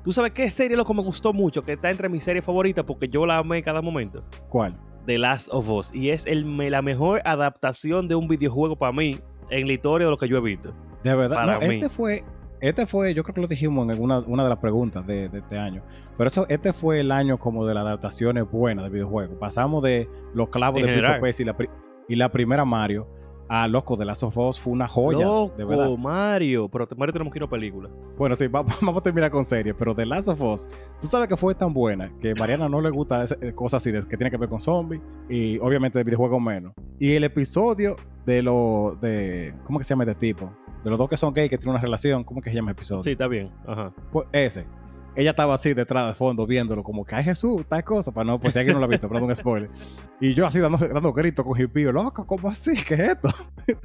[0.04, 1.62] ¿Tú sabes qué serie loco me gustó mucho?
[1.62, 4.24] Que está entre mis series favoritas porque yo la amé en cada momento.
[4.48, 4.78] ¿Cuál?
[5.06, 5.94] The Last of Us.
[5.94, 9.18] Y es el, la mejor adaptación de un videojuego para mí
[9.50, 10.74] en la historia de lo que yo he visto.
[11.04, 11.66] De verdad, Para no, mí.
[11.68, 12.24] este fue,
[12.62, 15.40] este fue, yo creo que lo dijimos en una, una de las preguntas de, de
[15.40, 15.82] este año.
[16.18, 19.38] Pero eso, este fue el año como de las adaptaciones buenas de videojuegos.
[19.40, 21.56] Pasamos de los clavos En de Prince y la,
[22.08, 23.08] y la primera Mario
[23.50, 25.26] a loco de Last of Us fue una joya.
[25.58, 25.86] de verdad.
[25.86, 26.70] Loco, Mario.
[26.70, 27.90] Pero Mario tenemos que ir a película.
[28.18, 30.68] Bueno, sí, va- vamos a terminar con serie, pero The Last of Us,
[31.00, 34.08] tú sabes que fue tan buena que Mariana no le gusta eh, cosas así de-
[34.08, 36.74] que tiene que ver con zombies y obviamente de videojuegos menos.
[37.00, 40.52] Y el episodio de lo de ¿cómo que se llama este tipo?
[40.84, 42.76] De los dos que son gay que tienen una relación, ¿cómo que se llama el
[42.78, 43.04] episodio?
[43.04, 43.52] Sí, está bien.
[43.68, 43.92] Ajá.
[44.12, 44.66] Pues ese.
[45.16, 48.40] Ella estaba así detrás de fondo viéndolo como que ay Jesús, tal cosa, para no,
[48.40, 49.70] pues si alguien no lo ha visto, perdón, un spoiler.
[50.22, 52.74] Y yo así dando, dando gritos con hipío, loco, ¿cómo así?
[52.84, 53.30] ¿Qué es esto?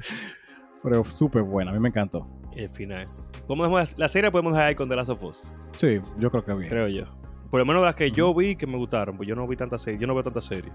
[0.83, 2.27] Pero súper buena, a mí me encantó.
[2.55, 3.05] El final.
[3.47, 4.31] ¿Cómo dejamos la serie?
[4.31, 5.57] Podemos dejar ahí con The Last of Us.
[5.75, 6.69] Sí, yo creo que bien.
[6.69, 7.03] Creo yo.
[7.49, 9.17] Por lo menos las que yo vi que me gustaron.
[9.17, 9.99] Pues yo no vi tantas series.
[9.99, 10.71] Yo no veo tantas series.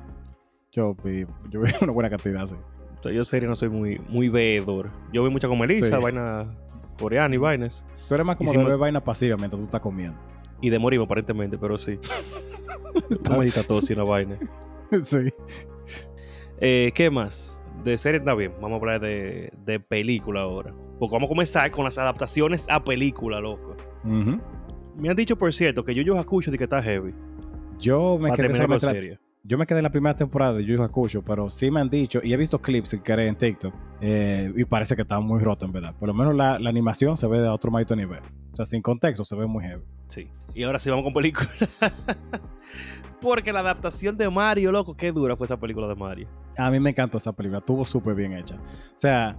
[0.72, 2.56] Yo vi, yo vi una buena cantidad, sí.
[2.98, 4.90] O sea, yo serie no soy muy, muy veedor.
[5.12, 6.02] Yo vi mucha con Melissa, Sí.
[6.02, 6.46] vaina
[6.98, 7.86] coreana y vainas.
[8.08, 10.18] Tú eres más como Hicimos- de ver vaina pasiva mientras tú estás comiendo.
[10.60, 11.98] Y de morimos aparentemente, pero sí.
[13.30, 14.36] Maldita tos y una vaina.
[15.02, 15.30] sí.
[16.60, 17.64] Eh, ¿Qué más?
[17.84, 18.52] De serie está bien.
[18.60, 20.74] Vamos a hablar de, de película ahora.
[20.98, 23.74] Porque vamos a comenzar con las adaptaciones a película, loco.
[24.04, 27.14] Me han dicho, por cierto, que Yu Hakusho de que está heavy.
[27.78, 29.18] Yo me quedé solamente la- serie.
[29.42, 32.20] Yo me quedé en la primera temporada de Yu Hakusho, pero sí me han dicho,
[32.22, 35.64] y he visto clips que querés en TikTok, eh, y parece que está muy roto
[35.64, 35.94] en verdad.
[35.98, 38.20] Por lo menos la, la animación se ve de otro maldito nivel.
[38.52, 39.82] O sea, sin contexto se ve muy heavy.
[40.10, 40.28] Sí.
[40.54, 41.48] Y ahora sí vamos con película.
[43.20, 46.28] Porque la adaptación de Mario, loco, qué dura fue esa película de Mario.
[46.56, 48.56] A mí me encantó esa película, estuvo súper bien hecha.
[48.56, 48.58] O
[48.98, 49.36] sea,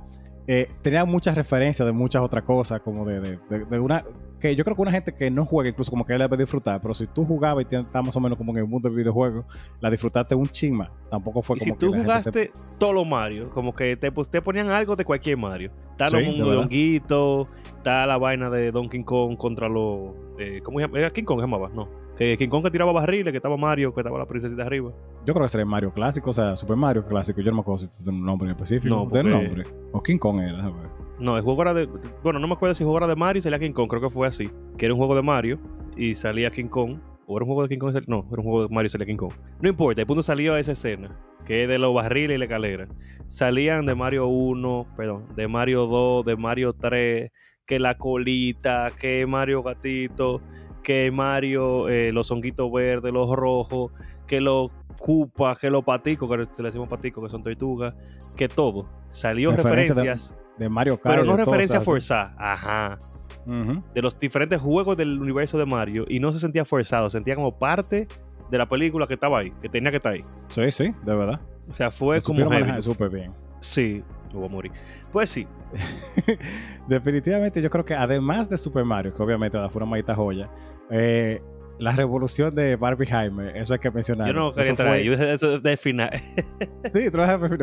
[0.48, 4.04] eh, tenía muchas referencias de muchas otras cosas, como de, de- de- de una...
[4.40, 6.82] Que yo creo que una gente que no juega, incluso como que la debe disfrutar,
[6.82, 9.46] pero si tú jugabas y estabas más o menos como en el mundo del videojuego,
[9.80, 10.92] la disfrutaste un chingma.
[11.12, 13.96] Tampoco fue Y como si tú que gente se- jugaste todos los Mario, como que
[13.98, 15.72] te, pues, te ponían algo de cualquier Mario.
[15.92, 16.64] Está Sí, los mundos de verdad.
[16.64, 20.14] honguito, está la vaina de Donkey Kong contra los...
[20.42, 20.80] eh, ¿Cómo?
[20.80, 21.70] ¿Era King Kong se llamaba?
[21.74, 21.88] No.
[22.18, 24.92] Que King Kong que tiraba barriles, que estaba Mario, que estaba la princesita arriba.
[25.26, 27.42] Yo creo que sería Mario clásico, o sea, Super Mario clásico.
[27.42, 28.94] Yo no me acuerdo si tiene un nombre en específico.
[28.96, 29.66] No, ¿Tiene porque- nombre?
[29.94, 30.90] O King Kong era, ver.
[31.20, 31.88] No, el juego era de...
[32.24, 34.02] Bueno, no me acuerdo si el juego era de Mario y salía King Kong, creo
[34.02, 34.50] que fue así.
[34.78, 35.60] Que era un juego de Mario
[35.96, 36.98] y salía King Kong.
[37.28, 37.94] ¿O era un juego de King Kong?
[38.08, 39.32] No, era un juego de Mario y salía King Kong.
[39.62, 42.88] No importa, el punto salió esa escena, que es de los barriles y la escalera.
[43.28, 47.32] Salían de Mario 1, perdón, de Mario 2, de Mario 3,
[47.72, 50.42] que la colita, que Mario gatito,
[50.84, 53.94] que Mario, eh, los honguitos verdes, los rojos,
[54.28, 57.96] que los cupas, que los paticos, que le decimos paticos, que son tortugas,
[58.36, 58.90] que todo.
[59.10, 61.16] Salió Referencia referencias, De Mario Kart.
[61.16, 62.36] pero no de todo, referencia o sea, forzada.
[62.38, 63.00] Ajá
[63.46, 67.58] de los diferentes juegos del universo de Mario y no se sentía forzado, sentía como
[67.58, 68.08] parte
[68.52, 70.22] de la película que estaba ahí, que tenía que estar ahí.
[70.48, 71.40] Sí, sí, de verdad.
[71.70, 72.82] O sea, fue Lo como heavy.
[72.82, 73.34] súper bien.
[73.62, 74.72] Sí, me voy a morir.
[75.12, 75.48] Pues sí,
[76.88, 80.50] Definitivamente, yo creo que además de Super Mario, que obviamente fue una maldita joya,
[80.90, 81.42] eh,
[81.80, 84.28] la revolución de Barbie Jaime, eso hay que mencionar.
[84.28, 85.06] yo no quería Eso entrar fue- ahí.
[85.06, 86.12] Yo eso de final.
[86.94, 87.10] Sí,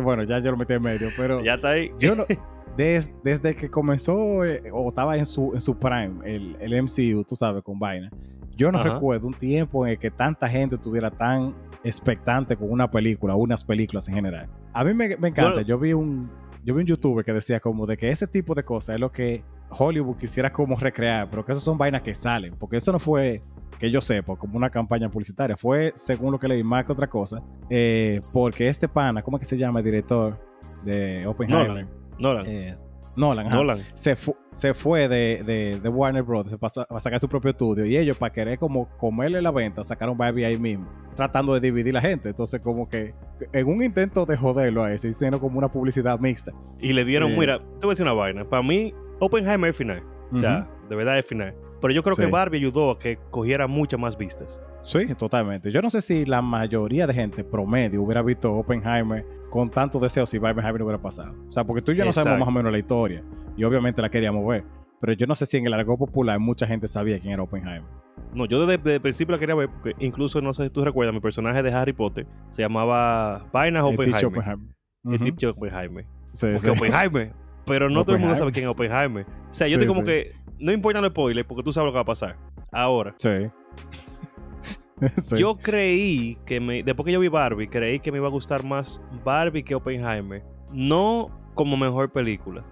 [0.03, 1.91] bueno, ya yo lo metí en medio, pero ya está ahí.
[1.99, 2.25] yo no.
[2.77, 7.25] des- desde que comenzó eh, o estaba en su, en su prime, el, el MCU,
[7.25, 8.11] tú sabes, con vaina,
[8.57, 8.95] yo no Ajá.
[8.95, 13.63] recuerdo un tiempo en el que tanta gente estuviera tan expectante con una película, unas
[13.65, 14.49] películas en general.
[14.73, 15.53] A mí me, me encanta.
[15.53, 15.67] Bueno.
[15.67, 16.29] yo vi un
[16.65, 19.11] yo vi un youtuber que decía como de que ese tipo de cosas es lo
[19.11, 22.99] que Hollywood quisiera como recrear, pero que eso son vainas que salen, porque eso no
[22.99, 23.43] fue
[23.79, 27.07] que yo sepa, como una campaña publicitaria, fue según lo que leí más que otra
[27.07, 30.39] cosa, eh, porque este pana, ¿cómo es que se llama el director
[30.85, 31.69] de Oppenheimer?
[31.69, 31.89] Nolan.
[32.19, 32.47] Nolan.
[32.47, 32.77] Eh,
[33.17, 33.79] Nolan.
[33.95, 36.55] Se, fu- se fue de, de- de Warner Bros.
[36.61, 40.17] pasó a sacar su propio estudio y ellos para querer como comerle la venta sacaron
[40.17, 42.29] Barbie ahí mismo, tratando de dividir la gente.
[42.29, 43.15] Entonces como que
[43.53, 46.53] en un intento de joderlo a eso, hicieron como una publicidad mixta.
[46.81, 47.37] Y le dieron, Eh.
[47.39, 48.49] mira, te voy a decir una vaina.
[48.49, 50.03] Para mí, Oppenheimer final.
[50.33, 51.55] O sea, de verdad es final.
[51.81, 52.23] Pero yo creo Sí.
[52.23, 54.61] que Barbie ayudó a que cogiera muchas más vistas.
[54.83, 55.71] Sí, totalmente.
[55.73, 60.27] Yo no sé si la mayoría de gente promedio hubiera visto Oppenheimer con tanto deseo
[60.27, 61.35] si Oppenheimer no hubiera pasado.
[61.49, 63.23] O sea, porque tú y yo no sabemos más o menos la historia
[63.57, 64.65] y obviamente la queríamos ver.
[65.01, 67.89] Pero yo no sé si en el argot popular mucha gente sabía quién era Oppenheimer.
[68.35, 70.85] No, yo desde, desde el principio la quería ver porque incluso, no sé si tú
[70.85, 74.55] recuerdas, mi personaje de Harry Potter se llamaba Vainas El teacher Oppenheimer.
[74.59, 74.75] Oppenheimer.
[75.05, 75.25] El Ujú.
[75.25, 76.05] Teacher Oppenheimer.
[76.33, 76.69] Sí, Porque sí.
[76.71, 77.33] Oppenheimer.
[77.69, 79.25] Pero no todo el mundo sabe quién es Oppenheimer.
[79.51, 80.07] O sea, yo Sí, como sí.
[80.07, 82.37] que no importa los spoilers porque tú sabes lo que va a pasar.
[82.73, 83.31] Ahora, Sí.
[85.23, 85.37] Sí.
[85.39, 88.65] yo creí que me, después que yo vi Barbie, creí que me iba a gustar
[88.65, 90.43] más Barbie que Oppenheimer.
[90.75, 92.65] No como mejor película,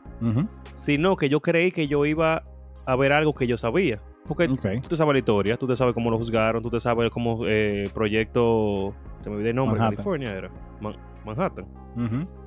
[0.72, 2.42] sino que yo creí que yo iba
[2.86, 4.00] a ver algo que yo sabía.
[4.26, 4.56] Porque tú
[4.88, 7.88] te sabes la historia, tú te sabes cómo lo juzgaron, tú te sabes cómo eh,
[7.94, 9.94] proyecto, se me olvidó el nombre, Manhattan.
[9.96, 11.66] California era, Man- Manhattan.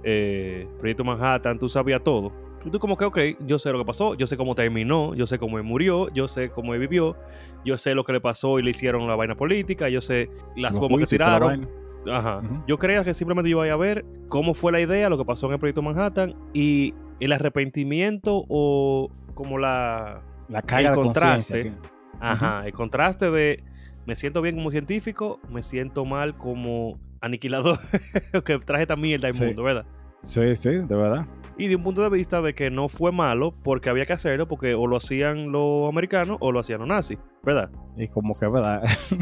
[0.04, 2.32] Eh, Proyecto Manhattan, tú sabías todo.
[2.66, 5.26] Y tú como que, ok, yo sé lo que pasó, yo sé cómo terminó, yo
[5.28, 7.16] sé cómo él murió, yo sé cómo él vivió,
[7.64, 10.74] yo sé lo que le pasó y le hicieron la vaina política, yo sé las
[10.74, 11.70] Los bombas que tiraron.
[12.10, 12.42] Ajá.
[12.68, 15.54] Yo creía que simplemente iba a ver cómo fue la idea, lo que pasó en
[15.54, 20.22] el Proyecto Manhattan y el arrepentimiento o como la...
[20.48, 21.74] La carga El de contraste.
[22.20, 23.64] Ajá, el contraste de
[24.06, 27.78] me siento bien como científico, me siento mal como aniquilador
[28.46, 29.44] que traje esta mierda al Sí.
[29.46, 29.86] mundo, ¿verdad?
[30.22, 31.26] Sí, sí, de verdad.
[31.58, 34.48] Y de un punto de vista de que no fue malo porque había que hacerlo
[34.48, 37.70] porque o lo hacían los americanos o lo hacían los nazis, ¿verdad?
[37.98, 38.84] Y como que, ¿verdad?
[38.84, 39.20] es,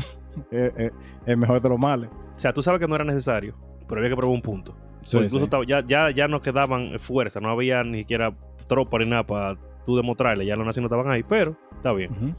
[0.77, 0.91] es-
[1.25, 2.09] es mejor de los males.
[2.35, 3.55] O sea, tú sabes que no era necesario,
[3.87, 4.75] pero había que probar un punto.
[5.03, 5.67] Sí, incluso sí.
[5.67, 8.35] ya, ya, ya no quedaban fuerza, no había ni siquiera
[8.67, 9.55] tropa ni nada para
[9.85, 12.35] tú demostrarle, ya los nazis no estaban ahí, pero está bien.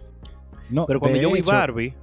[0.70, 1.94] No, Pero cuando yo vi Barbie.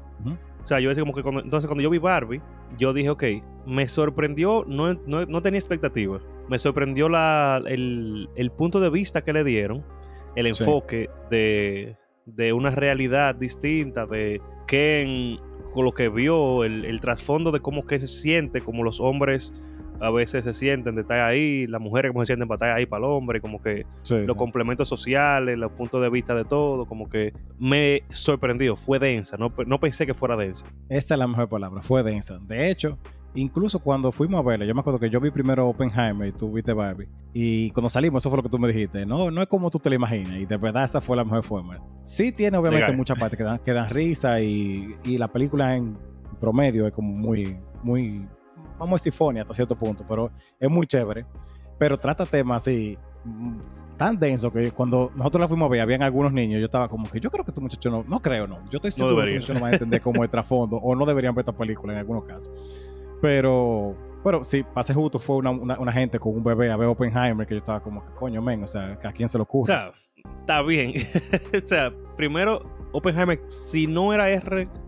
[0.65, 2.41] O sea, yo decía como que cuando, entonces cuando yo vi Barbie,
[2.79, 3.23] yo dije, ok,
[3.67, 9.23] me sorprendió, no, no, no tenía expectativa, me sorprendió la, el, el punto de vista
[9.23, 9.83] que le dieron,
[10.35, 10.63] el Sí.
[10.63, 15.37] enfoque de, de una realidad distinta, de Ken,
[15.71, 19.53] con lo que vio, el, el trasfondo de cómo que se siente, como los hombres
[19.99, 22.85] a veces se sienten de estar ahí, las mujeres como se sienten para estar ahí
[22.85, 24.37] para el hombre, como que Sí, los sí.
[24.37, 29.51] complementos sociales, los puntos de vista de todo, como que me sorprendió, fue densa, no,
[29.65, 30.65] no pensé que fuera densa.
[30.89, 32.37] Esa es la mejor palabra, fue densa.
[32.39, 32.97] De hecho,
[33.33, 36.51] incluso cuando fuimos a verla, yo me acuerdo que yo vi primero Oppenheimer y tú
[36.51, 37.07] viste Barbie.
[37.33, 39.05] Y cuando salimos, eso fue lo que tú me dijiste.
[39.05, 40.33] No, no es como tú te lo imaginas.
[40.39, 41.79] Y de verdad, esa fue la mejor forma.
[42.05, 42.97] Sí tiene obviamente Legal.
[42.97, 45.97] muchas partes que dan, que dan risa y, y la película en
[46.39, 48.25] promedio es como muy, muy,
[48.77, 51.25] vamos a decir funny hasta cierto punto, pero es muy chévere.
[51.77, 53.59] Pero trata temas así mm,
[53.97, 57.09] tan denso que cuando nosotros la fuimos a ver, habían algunos niños, yo estaba como
[57.09, 58.59] que yo creo que estos muchachos no, no creo, no.
[58.69, 59.39] Yo estoy seguro que deberían.
[59.41, 61.51] estos muchachos no van a entender cómo es el trasfondo o no deberían ver esta
[61.57, 62.49] película en algunos casos.
[63.21, 66.87] Pero, pero sí, pase justo fue una, una, una gente con un bebé a ver
[66.87, 69.41] Oppenheimer que yo estaba como que coño, men, o sea, que a quién se le
[69.41, 69.73] O ocurre.
[69.73, 69.91] sea,
[70.39, 70.93] está bien.
[71.63, 72.61] o sea, primero,
[72.95, 74.29] Oppenheimer, si no era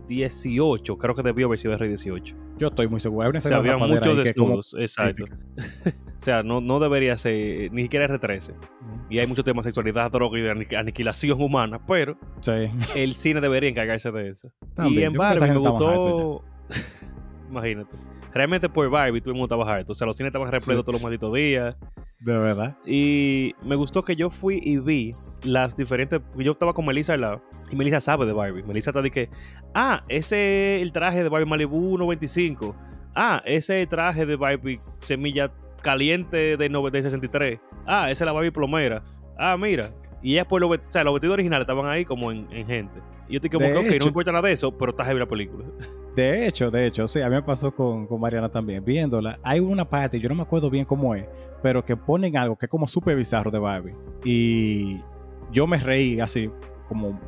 [0.07, 2.35] R18, creo que debió haber sido R18.
[2.57, 3.29] yo estoy muy seguro.
[3.35, 5.25] O sea, había muchos que como desnudos, exacto.
[6.19, 8.53] O sea, no, no debería ser ni siquiera R13.
[9.09, 12.69] Y hay muchos temas de sexualidad, droga y de aniqu- aniquilación humana, pero Sí.
[12.95, 14.51] el cine debería encargarse de eso.
[14.73, 16.43] También, y en que Barbie me gustó.
[17.49, 17.95] Imagínate.
[18.33, 19.93] Realmente por Barbie todo el mundo estaba harto.
[19.93, 20.81] O sea, los cines estaban repletos Sí.
[20.83, 21.75] todos los malditos días.
[22.19, 22.77] De verdad.
[22.85, 25.11] Y me gustó que yo fui y vi
[25.43, 26.19] las diferentes.
[26.35, 27.41] Yo estaba con Melissa al lado.
[27.71, 28.63] Y Melissa sabe de Barbie.
[28.63, 29.29] Melissa está de que.
[29.75, 32.75] Ah, ese es el traje de Barbie Malibu 95.
[33.15, 35.51] Ah, ese es el traje de Barbie Semilla
[35.81, 37.59] Caliente de, nove- de 63.
[37.85, 39.03] Ah, esa es la Barbie Plomera.
[39.37, 39.91] Ah, mira.
[40.23, 42.65] Y ella, pues, los, ve- o sea, los vestidos originales estaban ahí como en, en
[42.65, 42.99] gente.
[43.29, 44.89] Y yo estoy como De que, ok, no hecho- me importa nada de eso, pero
[44.91, 45.65] está heavy la película.
[46.17, 48.83] De hecho, de hecho, sí, a mí me pasó con, con Mariana también.
[48.83, 51.27] Viéndola, hay una parte, yo no me acuerdo bien cómo es,
[51.61, 53.93] pero que ponen algo que es como súper bizarro de Barbie.
[54.25, 54.99] Y
[55.51, 56.49] yo me reí así,
[56.87, 57.19] como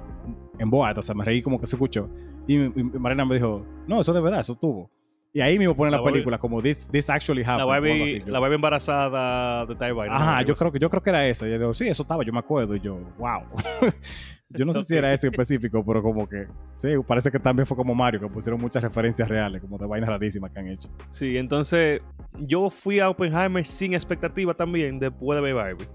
[0.58, 2.10] en voz alta, o sea, me reí como que se escuchó.
[2.47, 4.89] Y, Mariana me dijo, no, eso de verdad, eso estuvo.
[5.32, 7.62] Y ahí mismo ponen la, La Barbie- película como This, this actually La happened.
[7.62, 8.20] algo Barbie, así.
[8.26, 10.10] La Barbie embarazada de Taiwan.
[10.10, 11.48] Ajá, yo creo, que, yo creo que era esa.
[11.48, 12.76] Y yo digo, sí, eso estaba, yo me acuerdo.
[12.76, 13.42] Y yo, wow.
[14.50, 17.68] yo no sé si era ese en específico, pero como que, sí, parece que también
[17.68, 20.89] fue como Mario, que pusieron muchas referencias reales, como de vainas rarísimas que han hecho.
[21.10, 22.02] Sí, entonces
[22.39, 25.86] yo fui a Oppenheimer sin expectativa también después de ver Barbie.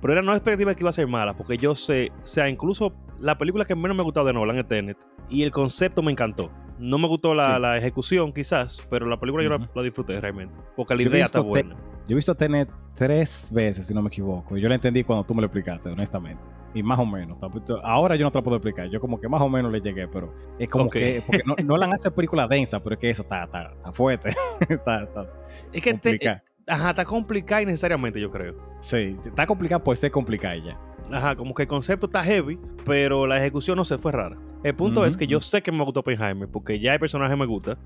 [0.00, 2.94] Pero era no expectativa que iba a ser mala, porque yo sé, o sea, incluso
[3.18, 4.98] la película que menos me ha gustado de Nolan es Tenet,
[5.30, 6.50] y el concepto me encantó.
[6.78, 7.60] No me gustó la, Sí.
[7.62, 10.54] la ejecución, quizás, pero la película yo la, la disfruté realmente.
[10.76, 11.74] Porque la Yo idea está buena.
[12.06, 14.56] Yo he visto Tenet tres veces, si no me equivoco.
[14.56, 16.42] Y yo la entendí cuando tú me lo explicaste, honestamente.
[16.74, 17.38] Y más o menos.
[17.82, 18.88] Ahora yo no te lo puedo explicar.
[18.88, 21.22] Yo como que más o menos le llegué, pero es como que...
[21.26, 24.30] Porque no, no la hace película densa, pero es que eso está, está, está fuerte.
[24.68, 25.26] está, está
[25.72, 26.42] Es que te, complicada.
[26.66, 28.54] ajá, está complicada innecesariamente, yo creo.
[28.80, 30.78] Sí, está complicada por ser complicada ya.
[31.10, 34.36] Ajá, como que el concepto está heavy, pero la ejecución no se fue rara.
[34.62, 37.46] El punto es que yo sé que me gustó Oppenheimer, porque ya el personaje me
[37.46, 37.78] gusta.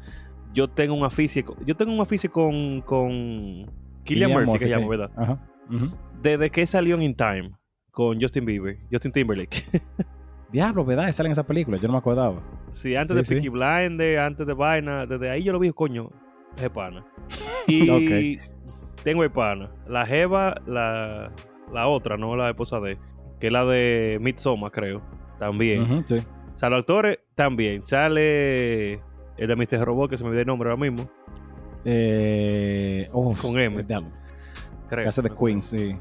[0.54, 3.70] Yo tengo un aficio, yo tengo un aficio con, con
[4.04, 4.88] Killian Murphy, que se llama.
[4.88, 5.10] ¿verdad?
[5.16, 5.38] Ajá.
[6.20, 7.52] Desde que salió en In Time
[7.90, 9.64] con Justin Bieber, Justin Timberlake.
[10.52, 11.10] Diablo, ¿verdad?
[11.12, 12.42] Sale en esa película, yo no me acordaba.
[12.70, 13.34] sí, antes Sí, de sí.
[13.36, 16.10] Peaky Blinders, antes de Vaina, desde ahí yo lo vi, coño,
[16.62, 17.04] es pana.
[17.66, 18.36] Y
[19.02, 19.70] tengo el pana.
[19.86, 21.32] La Jeva, la,
[21.72, 22.98] la otra, no la esposa de,
[23.40, 25.00] que es la de Midsommar, creo,
[25.38, 25.82] también.
[25.82, 26.16] Ujú, sí.
[26.62, 27.84] Sea, los actores también.
[27.84, 28.92] Sale
[29.36, 29.84] el de Mr.
[29.84, 31.10] Robot, que se me olvidó el nombre ahora mismo.
[31.84, 33.82] Eh, uf, Con M.
[33.82, 34.10] diablo.
[34.88, 35.02] Creo.
[35.02, 35.96] Que hace de Queen, sí.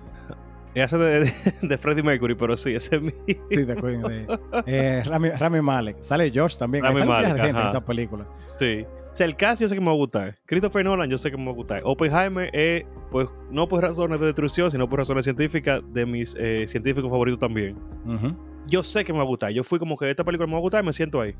[0.75, 1.31] Él hace de, de,
[1.63, 3.11] de Freddie Mercury, pero sí, ese es mi.
[3.49, 4.01] Sí, de Queen.
[4.03, 5.97] de- eh, Rami, Rami Malek.
[6.01, 6.83] Sale Josh también.
[6.83, 8.27] Rami Malek, gente en esa película.
[8.37, 8.85] Sí.
[9.11, 10.37] O sea, el cast yo sé que me va a gustar.
[10.45, 11.81] Christopher Nolan yo sé que me va a gustar.
[11.83, 16.65] Oppenheimer es, pues, no por razones de destrucción, sino por razones científicas de mis eh,
[16.67, 17.75] científicos favoritos también.
[18.05, 18.33] Ujú,
[18.67, 19.51] Yo sé que me va a gustar.
[19.51, 21.35] Yo fui como que esta película me va a gustar y me siento ahí.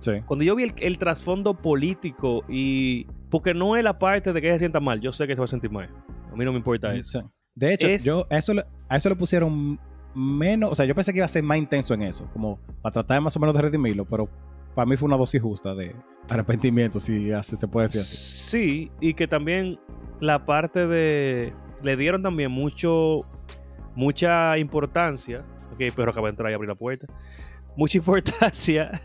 [0.00, 0.12] sí.
[0.26, 3.06] Cuando yo vi el, el trasfondo político y...
[3.30, 5.00] Porque no es la parte de que se sienta mal.
[5.00, 5.88] Yo sé que se va a sentir mal.
[6.32, 7.20] A mí no me importa eso.
[7.20, 7.26] Sí.
[7.54, 9.78] De hecho, Es- yo a eso, le, a eso le pusieron
[10.14, 10.70] menos.
[10.72, 13.20] O sea, yo pensé que iba a ser más intenso en eso, como para tratar
[13.20, 14.28] más o menos de redimirlo, pero
[14.74, 15.94] para mí fue una dosis justa de
[16.28, 18.16] arrepentimiento, si así se puede decir así.
[18.16, 19.78] Sí, y que también
[20.20, 21.52] la parte de.
[21.82, 23.18] Le dieron también mucho.
[23.94, 25.44] Mucha importancia.
[25.72, 27.06] Ok, pero acaba de entrar y abrir la puerta.
[27.76, 29.00] Mucha importancia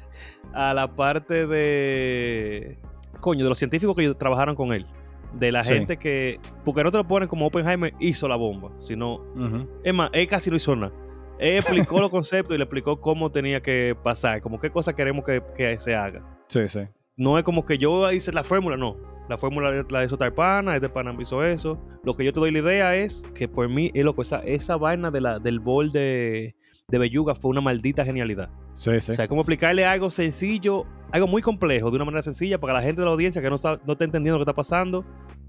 [0.54, 2.78] a la parte de.
[3.20, 4.86] Coño, de los científicos que trabajaron con él.
[5.34, 5.74] De la Sí.
[5.74, 6.40] gente que.
[6.66, 9.16] Porque no te lo ponen como Oppenheimer hizo la bomba, sino.
[9.16, 10.94] Ujú, Es más, él casi no hizo nada.
[11.40, 15.26] Él explicó los conceptos y le explicó cómo tenía que pasar, como qué cosa queremos
[15.26, 16.22] que, que se haga.
[16.48, 16.82] Sí, sí.
[17.16, 18.98] No es como que yo hice la fórmula, no.
[19.30, 21.80] La fórmula la hizo tal pana, este pana hizo eso.
[22.04, 24.76] Lo que yo te doy la idea es que por mí es loco, esa, esa
[24.76, 26.56] vaina de la, del bol de,
[26.88, 28.50] de Belluga fue una maldita genialidad.
[28.74, 29.12] Sí, sí.
[29.14, 32.82] O sea, cómo explicarle algo sencillo, algo muy complejo, de una manera sencilla, para la
[32.82, 35.06] gente de la audiencia que no está, no está entendiendo lo que está pasando,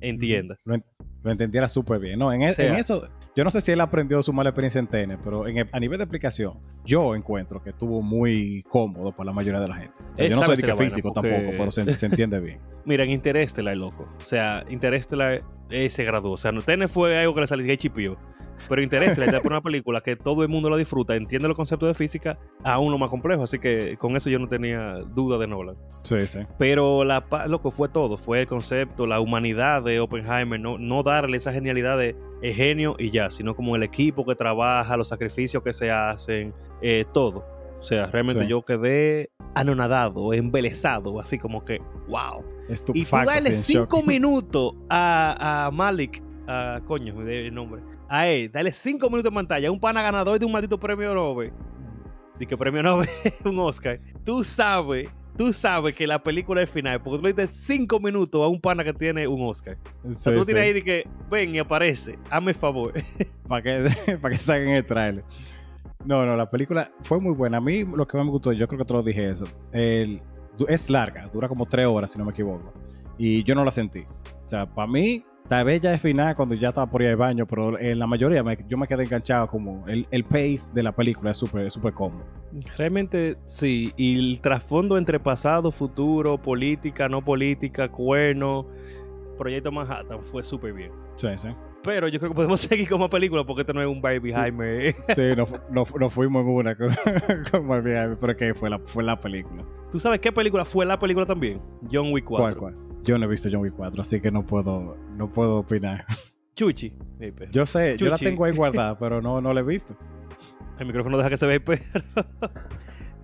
[0.08, 0.56] entienda.
[0.64, 0.76] Lo,
[1.22, 2.18] lo entendiera súper bien.
[2.18, 4.50] No, en, e- O sea- en eso, yo no sé si él aprendió su mala
[4.50, 8.62] experiencia en tenis, pero en el- a nivel de explicación, yo encuentro que estuvo muy
[8.68, 10.00] cómodo para la mayoría de la gente.
[10.12, 12.60] O sea, yo no soy de que físico porque- tampoco, pero se, se entiende bien.
[12.84, 14.06] Mira, en Interestelar, loco.
[14.16, 16.32] O sea, Interestelar eh, se graduó.
[16.32, 18.18] O sea, no Tenet fue algo que le salió y chipió.
[18.68, 21.88] Pero Interestelar ya por una película que todo el mundo la disfruta, entiende los conceptos
[21.88, 23.42] de física, aún lo más complejo.
[23.44, 25.76] Así que con eso yo no tenía duda de Nolan.
[26.02, 26.40] Sí, sí.
[26.58, 31.02] Pero la, lo que fue todo, fue el concepto, la humanidad de Oppenheimer, no, no
[31.02, 35.62] darle esa genialidad de genio y ya, sino como el equipo que trabaja, los sacrificios
[35.62, 37.46] que se hacen, eh, todo.
[37.80, 38.48] O sea, realmente Sí.
[38.48, 42.42] yo quedé anonadado, embelesado, así como que, wow.
[42.94, 43.58] Y tú dale shock.
[43.60, 47.82] cinco minutos a, a Malik, a coño, me dio el nombre.
[48.08, 51.52] A él, dale cinco minutos en pantalla, un pana ganador de un maldito premio Nobel.
[52.38, 53.08] Y que premio Nobel,
[53.44, 53.98] un Oscar.
[54.24, 58.42] Tú sabes, tú sabes que la película es final, porque tú le diste cinco minutos
[58.42, 59.78] a un pana que tiene un Oscar.
[60.04, 60.46] O sea, Sí, tú sí.
[60.52, 62.92] tienes ahí de que, ven y aparece, hazme el favor.
[63.48, 65.24] para que, para que saquen el trailer.
[66.04, 67.56] No, no, la película fue muy buena.
[67.58, 69.44] A mí lo que más me gustó, yo creo que te lo dije eso.
[69.72, 70.20] el-
[70.68, 72.72] es larga, dura como tres horas, si no me equivoco.
[73.18, 74.00] Y yo no la sentí.
[74.44, 77.16] O sea, para mí, tal vez ya es final cuando ya estaba por ir al
[77.16, 80.82] baño, pero en la mayoría me- yo me quedé enganchado como el, el pace de
[80.82, 82.24] la película es súper súper cómodo.
[82.76, 88.66] Realmente sí, y el trasfondo entre pasado, futuro, política, no política, cuerno,
[89.38, 90.92] Proyecto Manhattan fue súper bien.
[91.16, 91.48] Sí, sí.
[91.82, 94.94] Pero yo creo que podemos seguir como película porque esto no es un Barbieheimer.
[95.14, 96.88] Sí, nos, nos- nos fuimos en una con,
[97.50, 99.64] con Marvin Ivy, pero que fue la, fue la película.
[99.90, 101.60] ¿Tú sabes qué película fue la película también?
[101.92, 102.60] John Wick 4.
[102.60, 102.93] ¿Cuál, cuál?
[103.04, 106.04] Yo no he visto John Wick 4, así que no puedo, no puedo opinar.
[106.56, 106.90] Chuchi.
[107.18, 107.50] Perro.
[107.50, 109.96] Yo sé, yo la tengo ahí guardada, pero no, no la he visto.
[110.78, 111.82] El micrófono deja que se vea el perro.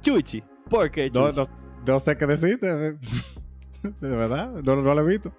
[0.00, 0.42] Chuchi.
[0.68, 1.52] ¿Por qué No, Chuchi?
[1.52, 2.66] no, no sé qué decirte.
[3.82, 5.32] De verdad, no, no la he visto.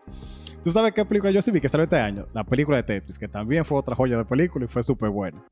[0.63, 2.27] ¿Tú sabes qué película yo sí vi que salió este año?
[2.33, 5.43] La película de Tetris, que también fue otra joya de película y fue súper buena.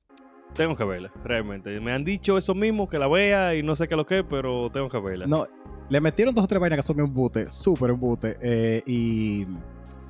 [0.56, 1.80] Tengo que verla, realmente.
[1.80, 4.70] Me han dicho eso mismo, que la vea y no sé qué lo que, pero
[4.72, 5.26] tengo que verla.
[5.28, 5.48] No,
[5.90, 9.46] le metieron dos o tres vainas que son un embute, súper embute, eh, y,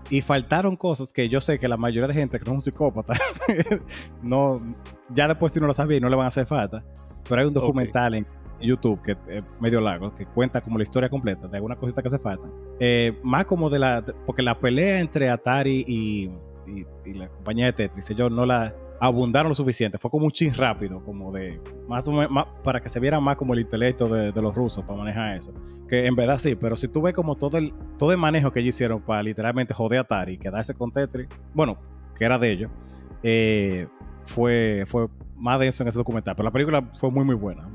[0.09, 2.61] y faltaron cosas que yo sé que la mayoría de gente que no es un
[2.61, 3.13] psicópata,
[4.23, 4.55] no,
[5.13, 6.83] ya después si no lo sabía no le van a hacer falta.
[7.27, 8.25] Pero hay un documental en
[8.61, 12.07] YouTube que es medio largo, que cuenta como la historia completa de algunas cositas que
[12.07, 12.47] hace falta.
[12.79, 16.23] Eh, más como de la, porque la pelea entre Atari y,
[16.67, 19.97] y- y la compañía de Tetris, ellos no la abundaron lo suficiente.
[19.97, 23.35] Fue como un chin rápido, como de, más o menos, para que se viera más
[23.35, 25.53] como el intelecto de, los rusos para manejar eso.
[25.87, 28.59] Que en verdad sí, pero si tú ves como todo el, todo el manejo que
[28.59, 31.77] ellos hicieron para literalmente joder a Atari y quedarse con Tetris, bueno,
[32.15, 32.71] que era de ellos,
[33.23, 33.87] eh,
[34.23, 36.35] fue, fue más denso en ese documental.
[36.35, 37.67] Pero la película fue muy, muy buena.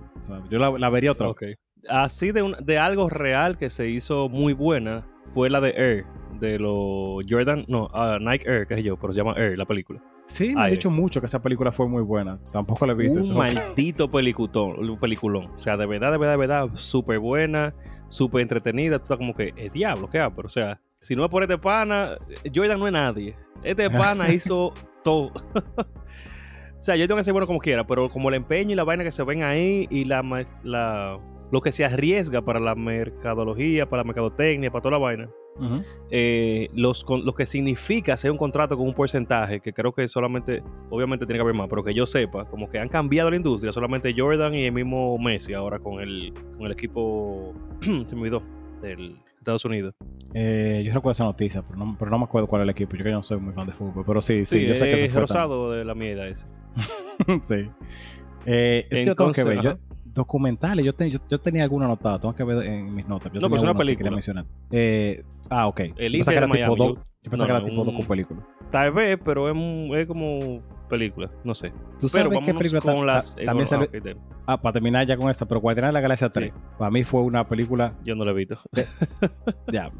[0.51, 1.59] Yo la, vería otra vez.
[1.89, 6.07] Así de, un- de algo real que se hizo muy buena fue la de Air,
[6.39, 9.67] de los Jordan, no, ah, Nike Air, qué sé yo, pero se llama Air, la
[9.67, 10.01] película.
[10.27, 12.39] Sí, me han dicho mucho que esa película fue muy buena.
[12.53, 13.21] Tampoco la he visto.
[13.21, 15.51] Un maldito peliculón.
[15.55, 17.75] O sea, de verdad, de verdad, de verdad, súper buena,
[18.09, 18.99] súper entretenida.
[18.99, 20.35] Tú estás como que, el diablo, ¿qué hago?
[20.35, 22.11] Pero, o sea, si no es por este pana,
[22.55, 23.37] Jordan no es nadie.
[23.63, 25.31] Este pana hizo todo.
[25.77, 28.85] o sea, yo tengo que ser bueno como quiera, pero como el empeño y la
[28.85, 30.23] vaina que se ven ahí y la,
[30.63, 31.21] la
[31.53, 35.31] lo que se arriesga para la mercadología, para la mercadotecnia, para toda la vaina.
[36.11, 40.07] Eh, los, con- lo que significa hacer un contrato con un porcentaje, que creo que
[40.09, 43.37] solamente, obviamente tiene que haber más, pero que yo sepa, como que han cambiado la
[43.37, 48.23] industria, solamente Jordan y el mismo Messi ahora con el, con el equipo, se me
[48.23, 48.43] olvidó,
[48.83, 49.95] del Estados Unidos.
[50.33, 52.97] Eh, yo recuerdo esa noticia, pero no, pero no me acuerdo cuál es el equipo.
[52.97, 55.05] Yo que no soy muy fan de fútbol, pero sí, sí, Sí, yo sé que
[55.05, 56.47] es rosado de la mierda ese.
[57.27, 57.69] tan- sí.
[58.47, 59.61] Eh, es que yo tengo que Entonces, ver.
[59.63, 59.79] Yo, ajá.
[60.15, 63.33] Documentales, yo, te- yo, yo tenía alguno anotado, tengo que ver en mis notas.
[63.33, 63.97] Yo No, tenía pero es una que película.
[64.05, 64.45] quería mencionar.
[64.71, 65.81] Eh, ah, ok.
[65.81, 67.81] Yo El pensaba Inter que era tipo, doc- yo- yo pensaba que no, era tipo
[67.83, 68.41] un- docu-película.
[68.71, 69.57] Tal vez, pero es,
[70.01, 71.71] es como película, no sé.
[71.71, 73.35] ¿Tú Pero sabes qué vámonos película con las...
[73.35, 73.87] ta- eh, también salió?
[73.87, 76.53] ah, ok, de- Ah, para terminar ya con esa, pero Guardianes de la Galaxia 3,
[76.79, 78.59] para mí fue una película yo no lo he visto.
[79.73, 79.89] Ya.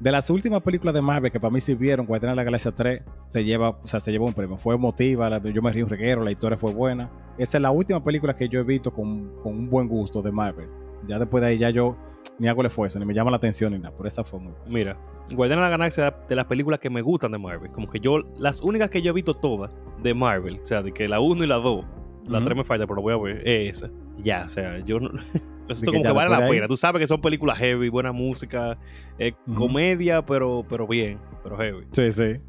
[0.00, 3.02] De las últimas películas de Marvel que para mí sirvieron, Guardianes de la Galaxia 3
[3.28, 4.56] se lleva, o sea, se llevó un premio.
[4.56, 7.10] Fue emotiva, la- yo me río un reguero, la historia fue buena.
[7.36, 10.32] Esa es la última película que yo he visto con, con un buen gusto de
[10.32, 10.68] Marvel.
[11.06, 11.96] Ya después de ahí ya yo
[12.38, 13.94] ni hago el esfuerzo, ni me llama la atención ni nada.
[13.94, 14.66] Por esa fue muy buena.
[14.68, 14.96] Mira,
[15.34, 17.70] Guardianes de la Galaxia de las películas que me gustan de Marvel.
[17.70, 19.70] Como que yo, las únicas que yo he visto todas
[20.02, 21.84] de Marvel, o sea, de que la 1 y la 2,
[22.26, 22.46] la Ujú.
[22.46, 23.90] 3 me falta, pero voy a ver, es esa.
[24.16, 25.10] Ya, o sea, yo no.
[25.72, 26.66] Esto como que vale la pena.
[26.66, 28.76] Tú sabes que son películas heavy, buena música,
[29.18, 31.86] eh, comedia, pero, pero bien, pero heavy.
[31.92, 32.40] Sí, sí.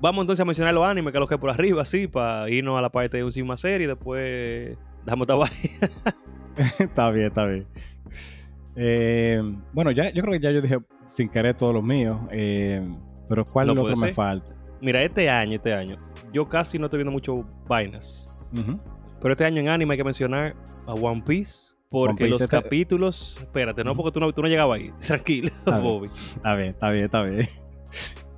[0.00, 2.78] Vamos entonces a mencionar los animes, que es lo que por arriba, así, para irnos
[2.78, 6.14] a la parte de un más serie y después Dejamos esta vaina.
[6.78, 7.66] está bien, está bien.
[8.76, 9.40] Eh,
[9.72, 10.78] bueno, ya, yo creo que ya yo dije
[11.10, 12.18] sin querer todos los míos.
[12.30, 12.82] Eh,
[13.28, 14.14] pero ¿cuál No otro puede me ser.
[14.14, 14.54] falta?
[14.80, 15.96] Mira, este año, este año,
[16.32, 18.30] yo casi no estoy viendo mucho vainas.
[19.20, 20.54] Pero este año en anime hay que mencionar
[20.86, 21.73] a One Piece.
[21.94, 23.38] Porque los este- capítulos.
[23.40, 24.92] Espérate, no, porque tú no, tú no llegabas ahí.
[25.06, 25.78] Tranquilo, A.
[25.78, 26.08] Bobby.
[26.36, 27.48] Está bien, está bien, está bien.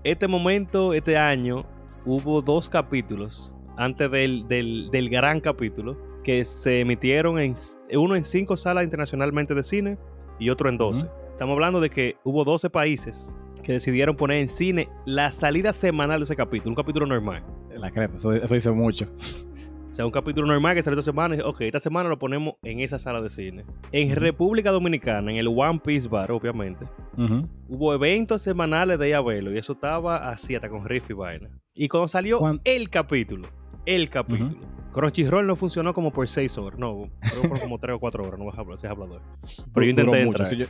[0.05, 1.67] Este momento, este año,
[2.05, 7.55] hubo dos capítulos antes del, del, del gran capítulo que se emitieron en
[7.95, 9.99] uno en cinco salas internacionalmente de cine
[10.39, 11.07] y otro en 12.
[11.31, 16.21] Estamos hablando de que hubo 12 países que decidieron poner en cine la salida semanal
[16.21, 17.43] de ese capítulo, un capítulo normal.
[17.77, 19.09] La creta, eso, eso dice mucho.
[19.97, 22.57] O sea, un capítulo normal que sale esta semana y ok, esta semana lo ponemos
[22.63, 23.65] en esa sala de cine.
[23.93, 24.15] En.
[24.15, 26.85] República Dominicana, en el One Piece Bar, obviamente,
[27.67, 31.49] hubo eventos semanales de Yabelo y eso estaba así hasta con riff y vaina.
[31.73, 33.49] Y cuando salió el capítulo,
[33.87, 34.61] el capítulo,
[34.93, 38.23] Crunchyroll no funcionó como por seis horas, no, creo que fueron como tres o cuatro
[38.23, 39.23] horas, no vas a hablar, seas hablador.
[39.73, 40.47] Pero yo intenté mucho, entrar.
[40.47, 40.67] sí, yo,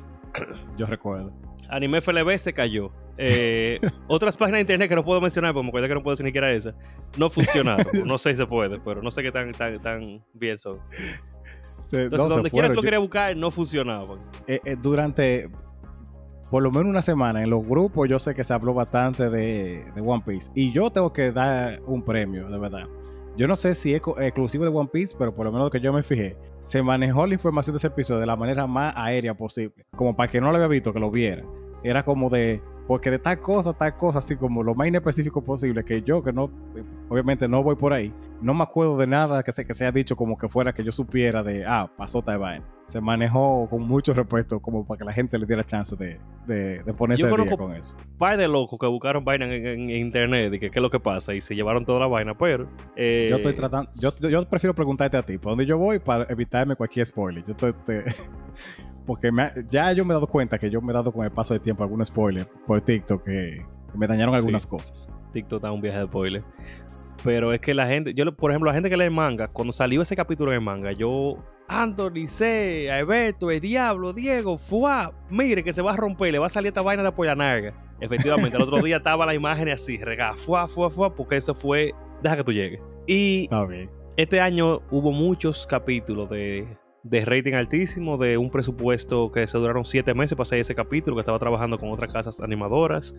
[0.79, 1.33] yo recuerdo.
[1.69, 2.91] Anime FLB se cayó.
[3.19, 6.13] Eh, otras páginas de internet que no puedo mencionar, porque me acuerdo que no puedo
[6.13, 6.75] decir ni siquiera esa,
[7.19, 7.87] no funcionaron.
[8.07, 10.79] no sé si se puede, pero no sé qué tan, tan, tan bien son.
[11.85, 14.19] Se- Entonces, no, donde quiera que lo quería buscar, no funcionaban.
[14.47, 15.49] eh, eh, durante
[16.51, 19.85] por lo menos una semana en los grupos yo sé que se habló bastante de,
[19.93, 22.87] de One Piece y yo tengo que dar un premio, de verdad.
[23.37, 25.93] Yo no sé si es exclusivo de One Piece, pero por lo menos que yo
[25.93, 29.85] me fijé, se manejó la información de ese episodio de la manera más aérea posible,
[29.95, 31.45] como para que no lo había visto, que lo viera.
[31.85, 35.85] Era como de, porque de tal cosa, tal cosa, así como lo más inespecífico posible,
[35.85, 36.51] que yo, que no,
[37.09, 39.93] obviamente no voy por ahí, no me acuerdo de nada que se, que se haya
[39.93, 42.65] dicho como que fuera que yo supiera de, ah, pasó tal vaina.
[42.87, 46.85] Se manejó con mucho respeto como para que la gente le diera chance de, de,
[46.85, 47.97] de ponerse Yo día con eso.
[48.17, 50.89] par de locos que buscaron vaina en, en- en internet y que qué es lo
[50.91, 52.69] que pasa y se llevaron toda la vaina, pero...
[52.95, 56.25] eh, Yo estoy tratando, yo, yo prefiero preguntarte a ti, ¿por dónde yo voy para
[56.33, 57.43] evitarme cualquier spoiler?
[57.45, 58.05] Yo estoy, te-
[59.07, 61.25] porque me ha- ya yo me he dado cuenta que yo me he dado con
[61.25, 64.39] el paso del tiempo algún spoiler por TikTok que, que me dañaron Sí.
[64.41, 65.09] algunas cosas.
[65.33, 66.43] TikTok está un viaje de spoiler.
[67.25, 70.03] Pero es que la gente, yo, por ejemplo, la gente que lee manga, cuando salió
[70.03, 71.37] ese capítulo en el manga, yo,
[71.69, 76.47] Anthony, C, Alberto, el Diablo, Diego, Fuá, mire que se va a romper, le va
[76.47, 77.75] a salir esta vaina de apoya narga.
[78.01, 81.93] Efectivamente, el otro día estaba la imagen así, regada, fuá, fuá, fuá, porque eso fue,
[82.23, 82.81] deja que tú llegues.
[83.09, 83.91] Y Está bien.
[84.17, 86.69] este año hubo muchos capítulos de,
[87.09, 91.17] de rating altísimo, de un presupuesto que se duraron siete meses para hacer ese capítulo,
[91.17, 93.15] que estaba trabajando con otras casas animadoras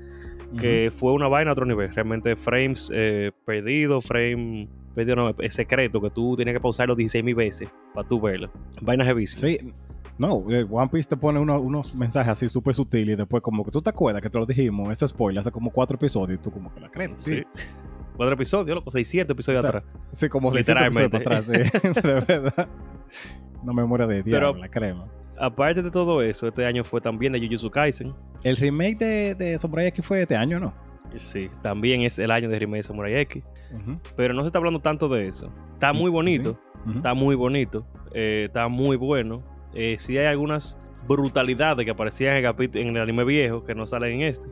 [0.57, 1.93] que fue una vaina a otro nivel.
[1.93, 7.23] Realmente frames eh, perdidos, frame perdido no, es secreto que tú tienes que pausarlo 16
[7.23, 8.49] mil veces para tú verlo.
[8.81, 9.39] Vainas heavísimas.
[9.41, 9.73] Sí,
[10.17, 13.63] no, eh, One Piece te pone uno- unos mensajes así súper sutiles y después como
[13.63, 16.41] que tú te acuerdas que te lo dijimos, ese spoiler hace como cuatro episodios y
[16.41, 17.11] tú como que la crees.
[17.17, 17.43] Sí, Sí.
[18.15, 19.85] Cuatro episodios, loco, 600 episodios O sea, atrás.
[20.09, 21.51] sí como 600 episodios atrás, sí,
[22.01, 22.67] de verdad.
[23.63, 25.05] No memoria de diablo, Pero- la crema.
[25.39, 28.11] Aparte de todo eso, este año fue también de Jujutsu Kaisen.
[28.43, 30.73] El remake de, de Samurai X fue este año, ¿no?
[31.15, 33.43] Sí, también es el año de remake de Samurai X.
[34.15, 35.51] Pero no se está hablando tanto de eso.
[35.73, 36.59] Está muy bonito,
[36.95, 39.43] está muy bonito, eh, está muy bueno.
[39.75, 43.85] Eh, sí hay algunas brutalidades que aparecían en el, en el anime viejo que no
[43.85, 44.47] salen en este.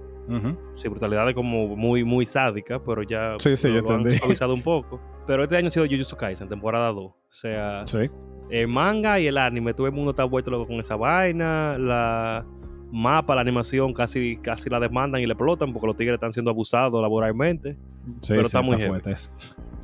[0.75, 4.61] Sí, brutalidades como muy, muy sádicas, pero ya Sí, sí, yo lo han suavizado un
[4.63, 4.99] poco.
[5.27, 6.97] Pero este año ha sido Jujutsu Kaisen, temporada 2.
[7.05, 8.09] O sea, Sí.
[8.49, 11.77] El manga y el anime, todo el mundo está vuelto loco con esa vaina.
[11.77, 12.45] La
[12.91, 16.51] mapa, la animación, casi, casi la demandan y le explotan porque los tigres están siendo
[16.51, 17.73] abusados laboralmente.
[18.21, 19.13] Sí, Pero sí, está muy fuerte.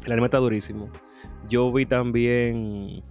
[0.06, 0.90] El anime está durísimo.
[1.48, 3.04] Yo vi también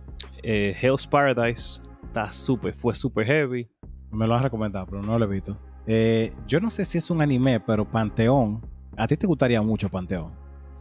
[0.42, 1.80] eh, Hell's Paradise.
[2.04, 3.68] Está súper, fue súper heavy.
[4.10, 5.56] Me lo has recomendado, pero no lo he visto.
[5.86, 8.60] Eh, yo no sé si es un anime, pero Panteón.
[8.96, 10.32] A ti te gustaría mucho Panteón.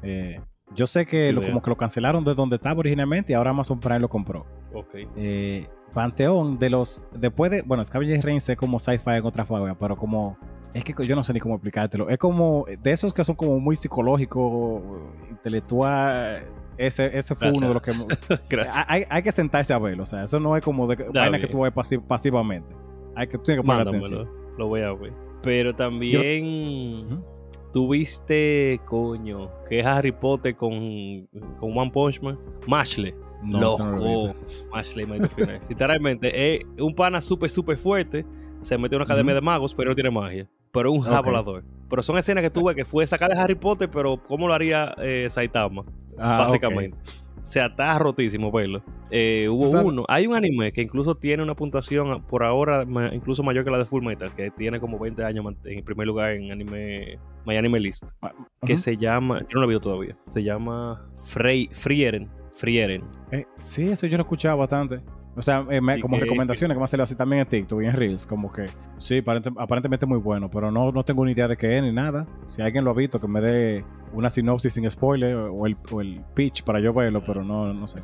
[0.02, 0.40] Eh,
[0.76, 3.80] yo sé que lo, como que lo cancelaron de donde estaba originalmente y ahora Amazon
[3.80, 4.46] Prime lo compró.
[4.74, 4.96] Ok.
[5.16, 7.04] Eh, Panteón, de los.
[7.14, 7.62] Después de.
[7.64, 10.38] Bueno, Scavenger Reigns es como sci-fi en otra forma, pero como.
[10.74, 12.10] Es que yo no sé ni cómo explicártelo.
[12.10, 12.66] Es como.
[12.82, 14.84] De esos que son como muy psicológicos,
[15.30, 16.44] intelectual.
[16.78, 17.92] Ese, ese fue uno de los que.
[18.50, 18.86] Gracias.
[18.88, 20.04] hay, hay que sentarse a verlo.
[20.04, 21.52] O sea, eso no es como de vaina que bien.
[21.52, 22.76] tú ves pasi- pasivamente.
[23.16, 24.30] Hay que, tú tienes que poner Mándamelo, atención.
[24.58, 25.14] Lo voy a ver.
[25.42, 27.24] Pero también Ujú.
[27.72, 31.28] Tuviste, coño, que es Harry Potter con,
[31.60, 32.40] con One Punch Man.
[32.68, 33.16] Mashle.
[33.42, 34.36] No, Loco.
[34.72, 35.06] Mashle.
[35.70, 38.26] Literalmente, es un pana súper, súper fuerte.
[38.62, 40.50] Se metió en una academia de magos, pero no tiene magia.
[40.72, 41.26] Pero es un Ok.
[41.26, 41.64] volador.
[41.90, 44.94] Pero son escenas que tuve que fue sacar de Harry Potter, pero ¿cómo lo haría
[45.02, 45.86] eh, Saitama?
[46.18, 46.98] Ah, básicamente.
[47.50, 48.84] Sea, está rotísimo verlo.
[49.12, 50.06] Eh, hubo uno.
[50.08, 53.86] Hay un anime que incluso tiene una puntuación por ahora incluso mayor que la de
[53.86, 58.04] Full Metal, que tiene como 20 años en primer lugar en anime My Anime List,
[58.22, 58.32] ok.
[58.66, 63.04] que se llama, yo no lo he visto todavía, se llama Frey, Frieren, Frieren.
[63.32, 65.02] Eh, sí, eso yo lo he escuchado bastante.
[65.36, 67.82] O sea, eh, me- como que- recomendaciones que me han salido así también en TikTok
[67.82, 68.26] y en Reels.
[68.26, 68.66] Como que
[68.98, 71.92] sí, aparente- aparentemente muy bueno, pero no, no tengo ni idea de qué es ni
[71.94, 72.28] nada.
[72.48, 76.02] Si alguien lo ha visto, que me dé una sinopsis sin spoiler o el, o
[76.02, 78.00] el pitch para yo verlo, pero no, no sé.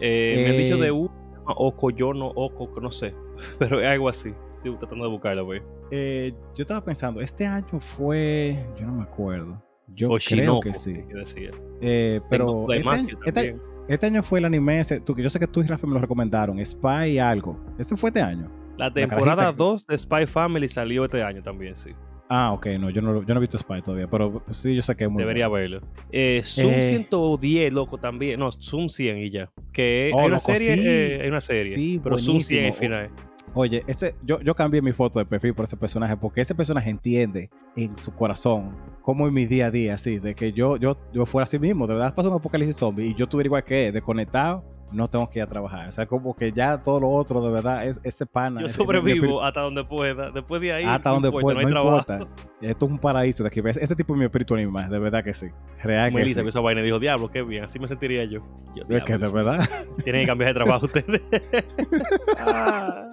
[0.00, 1.10] Eh, Me han dicho Eh, de un
[1.46, 3.14] Oco, yo no, Oco, no sé.
[3.58, 4.32] Pero es algo así.
[4.56, 5.60] Estoy tratando de buscarlo, güey.
[5.90, 8.64] Eh, yo estaba pensando, este año fue.
[8.80, 9.62] Yo no me acuerdo.
[9.88, 10.94] Yo creo que sí.
[11.06, 11.50] que decía.
[11.82, 13.56] Eh, pero este este-.
[13.88, 15.00] Este año fue el anime ese.
[15.00, 16.64] Tú, yo sé que tú y Rafa me lo recomendaron.
[16.64, 17.58] Spy algo.
[17.78, 18.50] ¿Ese fue este año?
[18.76, 21.90] La temporada que- 2 de Spy Family salió este año también, sí.
[22.28, 24.80] Ah, ok, no, yo no, yo no he visto Spy todavía, pero pues, sí, yo
[24.82, 25.80] sé que es muy Debería bueno.
[25.80, 25.88] verlo.
[26.10, 26.82] Eh, Zoom Eh.
[26.82, 28.40] 110, loco, también.
[28.40, 29.50] No, Zoom 100 y ya.
[29.72, 30.82] Que Oh, hay una loco, serie, sí.
[30.84, 31.74] eh, hay una serie.
[31.74, 32.88] Sí, pero Zoom 100 al buenísimo.
[33.08, 33.10] final.
[33.54, 36.90] Oye, ese, yo, yo cambié mi foto de perfil por ese personaje porque ese personaje
[36.90, 40.96] entiende en su corazón cómo en mi día a día, así, de que yo, yo,
[41.12, 43.86] yo fuera así mismo, de verdad pasó un apocalipsis zombie y yo estuviera igual que
[43.88, 45.88] él, desconectado, no tengo que ir a trabajar.
[45.88, 48.60] O sea, como que ya todo lo otro, de verdad, es ese pana.
[48.60, 50.30] Yo sobrevivo hasta donde pueda.
[50.30, 51.98] Después de ahí, hasta no donde pueda, no no, hay trabajo.
[51.98, 52.34] importa.
[52.60, 53.60] Esto es un paraíso de aquí.
[53.64, 55.46] Este tipo es mi espíritu animal, de verdad que sí.
[55.82, 56.48] Real que Melissa sí.
[56.48, 58.40] esa vaina y dijo, diablo, qué bien, así me sentiría yo.
[58.76, 59.68] Yo, Sí, es que de "Diablo, verdad.
[60.04, 61.22] Tienen que cambiar de trabajo ustedes.
[62.38, 63.03] Ah.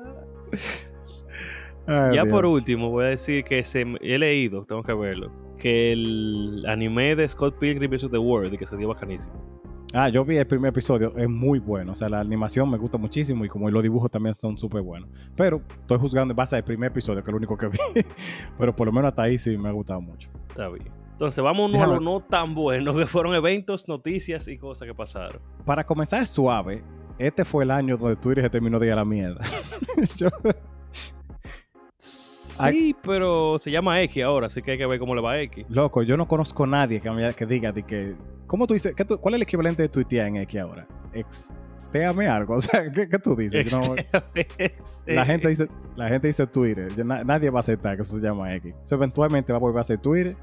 [1.91, 2.29] Ay, ya Dios.
[2.29, 7.15] por último, voy a decir que se, he leído, tengo que verlo, que el anime
[7.15, 8.09] de Scott Pilgrim vs.
[8.11, 9.33] The World, que se dio bacanísimo.
[9.93, 11.91] Ah, yo vi el primer episodio, es muy bueno.
[11.91, 15.09] O sea, la animación me gusta muchísimo y como los dibujos también son súper buenos.
[15.35, 17.77] Pero estoy juzgando en base al primer episodio, que es lo único que vi.
[18.57, 20.29] Pero por lo menos hasta ahí sí me ha gustado mucho.
[20.49, 20.89] Está bien.
[21.11, 25.41] Entonces, Déjame- a lo no tan bueno, que fueron eventos, noticias y cosas que pasaron.
[25.65, 26.83] Para comenzar suave,
[27.19, 29.43] este fue el año donde Twitter se terminó de ir a la mierda.
[30.15, 30.29] Yo-
[32.69, 35.41] Sí, pero se llama X ahora, así que hay que ver cómo le va a
[35.41, 35.65] X.
[35.69, 38.15] loco, yo no conozco a nadie que, me- que diga de que.
[38.47, 38.93] ¿Cómo tú dices?
[38.95, 40.85] ¿Qué tú- ¿Cuál es el equivalente de tuitear en X ahora?
[41.13, 42.55] Extéame algo.
[42.57, 43.71] O sea, ¿qué, qué tú dices?
[43.75, 43.95] No-
[45.07, 46.93] La gente dice, la gente dice Twitter.
[46.95, 48.73] Yo- na- nadie va a aceptar que eso se llama X.
[48.83, 50.35] Eso eventualmente va a volver a ser Twitter.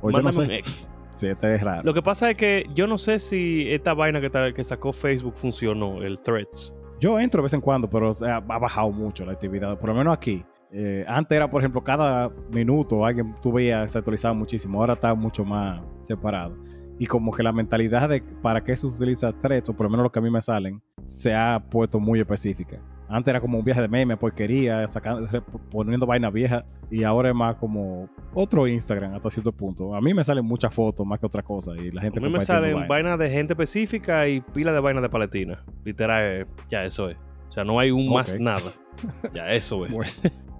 [0.00, 0.50] O yo no Mándame un.
[0.52, 0.88] X.
[1.14, 1.82] Sí, este es raro.
[1.84, 6.02] Lo que pasa es que yo no sé si esta vaina que, sacó Facebook funcionó,
[6.02, 6.74] el Threads.
[6.98, 9.78] Yo entro de vez en cuando, pero o sea, ha bajado mucho la actividad.
[9.78, 10.44] Por lo menos aquí.
[10.76, 14.80] Eh, antes era, por ejemplo, cada minuto alguien tú veías se actualizaba muchísimo.
[14.80, 16.56] Ahora está mucho más separado.
[16.98, 20.04] Y como que la mentalidad de para qué se utiliza threads, o por lo menos
[20.04, 22.80] lo que a mí me salen, se ha puesto muy específica.
[23.08, 25.28] Antes era como un viaje de meme, porquería, sacando,
[25.70, 26.64] poniendo vaina vieja.
[26.90, 29.94] Y ahora es más como otro Instagram hasta cierto punto.
[29.94, 31.72] A mí me salen muchas fotos más que otra cosa.
[31.76, 32.88] Y la gente A mí me salen vaina.
[32.88, 35.62] vainas de gente específica y pila de vainas de Palestina.
[35.84, 37.16] Literal, eh, ya eso es.
[37.54, 38.72] O sea, no hay un más nada.
[39.32, 39.92] Ya eso es.
[39.92, 40.10] Bueno,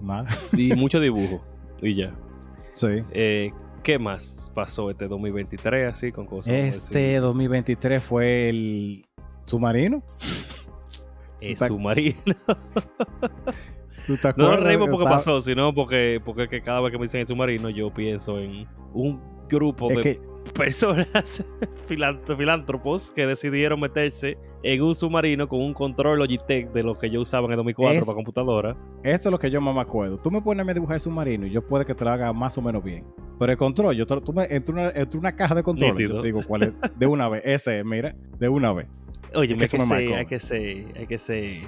[0.00, 0.28] nada.
[0.56, 1.44] Y mucho dibujo.
[1.82, 2.14] Y ya.
[2.72, 2.86] Sí.
[3.10, 3.50] Eh,
[3.82, 6.54] ¿Qué más pasó este 2023 así con cosas?
[6.54, 9.06] Este 2023 fue el
[9.44, 10.04] submarino.
[11.40, 12.20] Es está- submarino.
[14.06, 16.98] ¿Tú te No nos reímos porque pasó, sino porque, porque es que cada vez que
[16.98, 20.20] me dicen el submarino yo pienso en un grupo Es de que
[20.52, 21.44] personas
[22.36, 27.20] filántropos que decidieron meterse en un submarino con un control Logitech de los que yo
[27.20, 28.76] usaba en el 2004 Es- para computadora.
[29.02, 30.18] eso es lo que yo más me acuerdo.
[30.18, 32.32] Tú me pones a mí dibujar el submarino y yo puede que te lo haga
[32.32, 33.04] más o menos bien.
[33.38, 35.94] Pero el control, yo te, tú me entre una, entre una caja de control, yo
[35.98, 36.20] Nítido.
[36.20, 36.72] te digo cuál es.
[36.98, 37.42] De una vez.
[37.44, 38.86] Ese, mira, de una vez.
[39.34, 41.60] Oye, eso que, me hay que ser, hay que ser,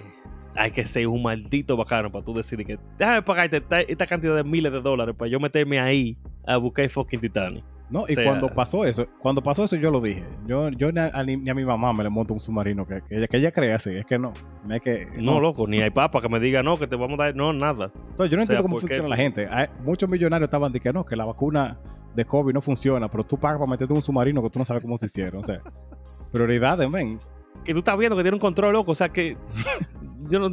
[0.55, 4.37] hay que ser un maldito bacano para tú decir que déjame pagarte esta, esta cantidad
[4.37, 6.17] de miles de dólares para yo meterme ahí
[6.47, 7.65] a buscar el fucking Titanic.
[7.89, 8.01] ¿No?
[8.09, 10.25] Y O sea- cuando pasó eso, cuando pasó eso, yo lo dije.
[10.47, 13.01] Yo, yo ni, a, ni- ni a mi mamá me le monto un submarino que,
[13.03, 13.91] que ella, que ella cree así.
[13.97, 14.33] Es que no.
[14.65, 15.07] No es que.
[15.21, 17.53] No, loco, ni hay papa que me diga no, que te vamos a dar, no,
[17.53, 17.93] nada.
[18.19, 19.47] No, yo no O sea, entiendo cómo ¿por qué funciona la gente.
[19.51, 21.79] Hay- muchos millonarios estaban diciendo que no, que la vacuna
[22.15, 24.65] de COVID no funciona, pero tú pagas para meterte en un submarino que tú no
[24.65, 25.41] sabes cómo se hicieron.
[25.41, 25.61] O sea,
[26.33, 27.21] prioridades, men.
[27.65, 29.37] Que tú estás viendo que tiene un control, loco, o sea que
[30.29, 30.51] yo no,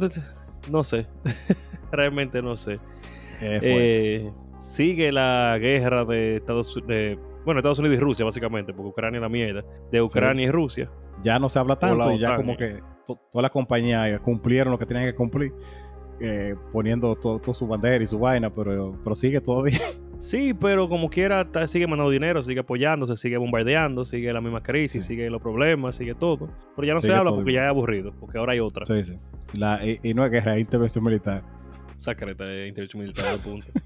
[0.70, 1.06] no sé,
[1.90, 2.72] realmente no sé.
[3.40, 3.58] Eh.
[3.62, 9.18] Eh, sigue la guerra de Estados Unidos, bueno, Estados Unidos y Rusia, básicamente, porque Ucrania
[9.18, 10.90] es la mierda, de Ucrania y Rusia.
[11.22, 12.56] ya no se habla tanto y ya como eh.
[12.56, 15.52] que to- todas las compañías cumplieron lo que tenían que cumplir,
[16.20, 19.78] eh, poniendo todo, todo su bandera y su vaina, pero, pero sigue todavía.
[20.16, 25.04] Sí, pero como quiera, sigue mandando dinero, sigue apoyándose, sigue bombardeando, sigue la misma crisis,
[25.04, 25.08] Sí.
[25.16, 26.48] sigue los problemas, sigue todo.
[26.74, 27.54] Pero ya no Sigue se habla porque igual.
[27.56, 28.86] ya es aburrido, porque ahora hay otra.
[28.86, 29.18] sí, sí.
[29.58, 31.42] La- y, y no es guerra, es intervención militar.
[32.04, 33.66] Secreta de intervención militar de punto.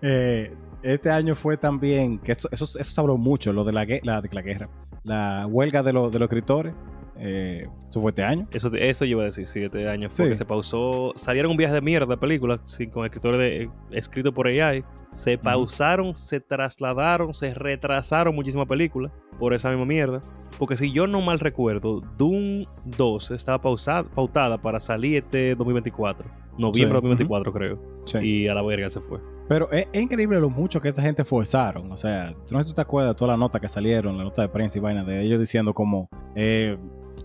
[0.00, 0.54] Eh,
[0.84, 4.20] este año fue también, que eso, eso, eso se habló mucho, lo de la, la,
[4.20, 4.68] de la guerra,
[5.02, 6.72] la huelga de, los de los escritores.
[7.20, 8.46] Eh, eso fue este año.
[8.52, 10.30] Eso, eso yo iba a decir, sí, este año fue Sí.
[10.30, 11.12] que se pausó.
[11.16, 14.84] Salieron un viaje de mierda películas, sí, con escritores de, escrito por AI.
[15.10, 20.20] se pausaron, se trasladaron, se retrasaron muchísimas películas por esa misma mierda.
[20.58, 22.62] Porque si yo no mal recuerdo, Doom
[22.96, 26.28] 2 estaba pausada, pautada para salir este 2024.
[26.58, 27.78] Noviembre de Sí, 2024, creo.
[28.04, 28.18] Sí.
[28.18, 29.18] Y a la verga se fue.
[29.48, 31.90] Pero es, es increíble lo mucho que esta gente forzaron.
[31.92, 34.24] O sea, no sé si tú te acuerdas de todas las notas que salieron, la
[34.24, 36.76] nota de prensa y vaina de ellos diciendo como, eh,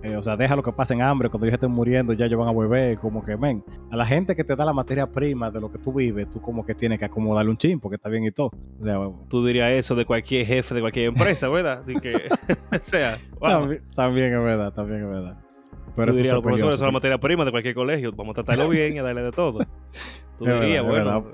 [0.04, 2.49] eh, o sea, deja lo que pasen hambre, cuando ellos estén muriendo ya ellos van
[2.49, 5.62] a volver, como que, ven, a la gente que te da la materia prima de
[5.62, 8.26] lo que tú vives, tú como que tienes que acomodarle un chin, porque está bien
[8.26, 8.51] y todo.
[8.82, 8.99] O sea,
[9.30, 11.86] Tú dirías eso de cualquier jefe de cualquier empresa, ¿verdad?
[11.86, 12.14] Que,
[12.72, 15.38] o sea, también, también es verdad, también es verdad.
[15.95, 18.12] Pero Tú dirías, los profesores son la materia prima de cualquier colegio.
[18.12, 19.60] Vamos a tratarlo bien y a darle de todo.
[20.38, 21.26] Tú dirías, es bueno,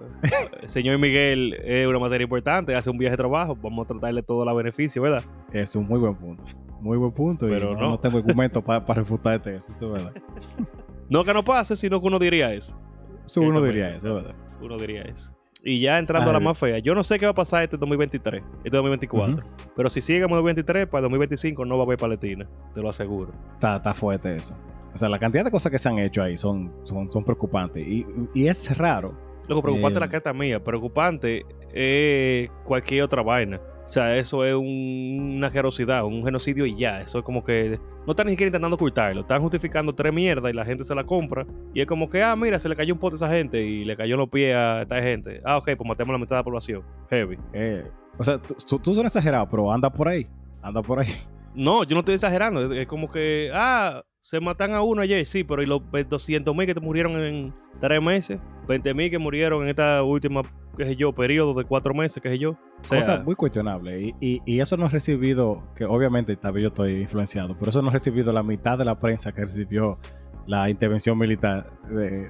[0.61, 4.21] el señor Miguel es una materia importante, hace un viaje de trabajo, vamos a tratarle
[4.23, 5.23] todo los beneficios, ¿verdad?
[5.51, 6.43] Es un muy buen punto.
[6.81, 7.47] Muy buen punto.
[7.47, 7.89] y Pero no, no.
[7.89, 10.21] no tengo argumentos para refutarte eso, eso es verdad.
[11.09, 12.79] No que no pase, sino que uno diría eso.
[13.25, 14.35] Eso uno diría eso, es verdad.
[14.61, 15.33] Uno diría eso.
[15.63, 16.45] Y ya entrando a la Ay.
[16.45, 19.37] más fea, yo no sé qué va a pasar este 2023, este 2024.
[19.75, 22.89] Pero si sigue en 2023, para el 2025 no va a haber paletina, te lo
[22.89, 23.33] aseguro.
[23.55, 24.55] Está, está fuerte eso.
[24.93, 27.87] O sea, la cantidad de cosas que se han hecho ahí son, son, son preocupantes.
[27.87, 29.13] Y, y es raro.
[29.47, 30.09] Lo preocupante es la Eh.
[30.09, 30.63] carta mía.
[30.63, 33.59] Preocupante es cualquier otra vaina.
[33.85, 37.01] O sea, eso es un- una generosidad, un genocidio y ya.
[37.01, 39.21] Eso es como que no están ni siquiera intentando ocultarlo.
[39.21, 41.45] Están justificando tres mierdas y la gente se la compra.
[41.73, 43.85] Y es como que, ah, mira, se le cayó un pote a esa gente y
[43.85, 45.41] le cayó en los pies a esta gente.
[45.43, 46.83] Ah, ok, pues matemos la mitad de la población.
[47.09, 47.37] Heavy.
[47.53, 47.83] eh,
[48.19, 50.27] o sea, tú, tú, suenas exagerado, pero anda por ahí.
[50.61, 51.07] Anda por ahí.
[51.55, 52.71] No, yo no estoy exagerando.
[52.71, 56.55] Es- Es como que, ah, se matan a uno ayer, sí, pero ¿y los 200
[56.55, 58.39] mil que te murieron en tres meses?
[58.67, 60.41] 20 mil que murieron en esta última,
[60.77, 62.51] qué sé yo, periodo de cuatro meses, qué sé yo.
[62.51, 62.57] O
[62.87, 64.01] Cosa muy cuestionable.
[64.01, 67.81] Y, y, y eso no ha recibido, que obviamente también yo estoy influenciado, pero eso
[67.81, 69.97] no ha recibido la mitad de la prensa que recibió
[70.45, 72.29] la intervención militar de,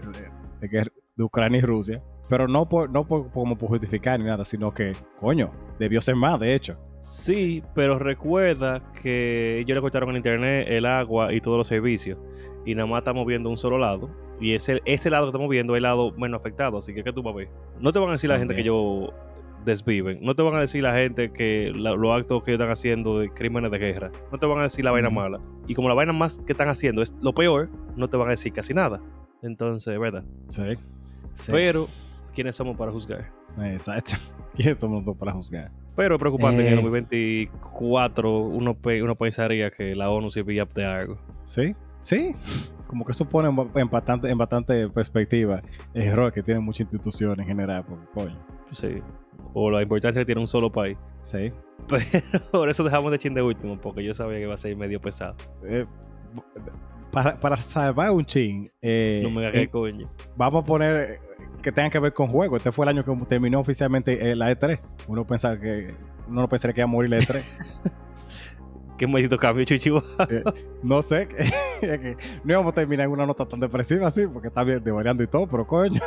[0.59, 2.03] de Ucrania y Rusia.
[2.29, 6.15] Pero no por, no por, como por justificar ni nada, sino que, coño, debió ser
[6.15, 6.77] más, de hecho.
[6.99, 12.17] Sí, pero recuerda que ellos le cortaron el internet, el agua y todos los servicios.
[12.65, 14.09] Y nada más estamos viendo un solo lado.
[14.41, 16.77] Y ese, ese lado que estamos viendo es el lado menos afectado.
[16.77, 17.49] Así que, ¿qué tú vas a ver?
[17.79, 19.11] No te van a decir la gente que ellos
[19.65, 20.19] desviven.
[20.21, 23.29] No te van a decir la gente que la- los actos que están haciendo de
[23.29, 24.11] crímenes de guerra.
[24.31, 25.39] No te van a decir la vaina mala.
[25.67, 28.31] Y como la vaina más que están haciendo es lo peor, no te van a
[28.31, 29.01] decir casi nada.
[29.41, 30.23] Entonces, ¿verdad?
[30.49, 30.63] Sí.
[31.33, 31.51] Sí.
[31.51, 31.87] Pero,
[32.33, 33.31] ¿quiénes somos para juzgar?
[33.65, 34.11] Exacto.
[34.55, 35.71] ¿Quiénes somos para juzgar?
[35.99, 36.77] Pero es preocupante que en Eh.
[36.77, 41.17] el 2024 uno, pe- uno pensaría que la ONU sirve de algo.
[41.43, 42.33] Sí, sí.
[42.87, 45.61] Como que eso pone en ba- en bastante, en bastante perspectiva
[45.93, 48.39] el error que tienen muchas instituciones en general, porque coño.
[48.71, 49.01] Sí.
[49.53, 50.97] O la importancia que tiene un solo país.
[51.21, 51.51] Sí.
[51.87, 52.01] Pero
[52.53, 55.01] por eso dejamos de chin de último, porque yo sabía que iba a ser medio
[55.01, 55.35] pesado.
[55.65, 55.85] Eh,
[57.11, 60.07] para, para salvar un chin, eh, no me eh, hagas coño.
[60.37, 61.19] vamos a poner eh,
[61.61, 62.57] que tengan que ver con juego.
[62.57, 64.79] Este fue el año que terminó oficialmente eh, la E3.
[65.07, 65.93] Uno pensaba que
[66.27, 67.91] uno no pensaría que iba a morir la E3.
[68.97, 70.03] Qué maldito cambio, chichivo.
[70.29, 70.43] Eh,
[70.83, 71.29] no sé,
[72.43, 75.27] no íbamos a terminar en una nota tan depresiva así, porque está bien devariando y
[75.27, 76.01] todo, pero coño.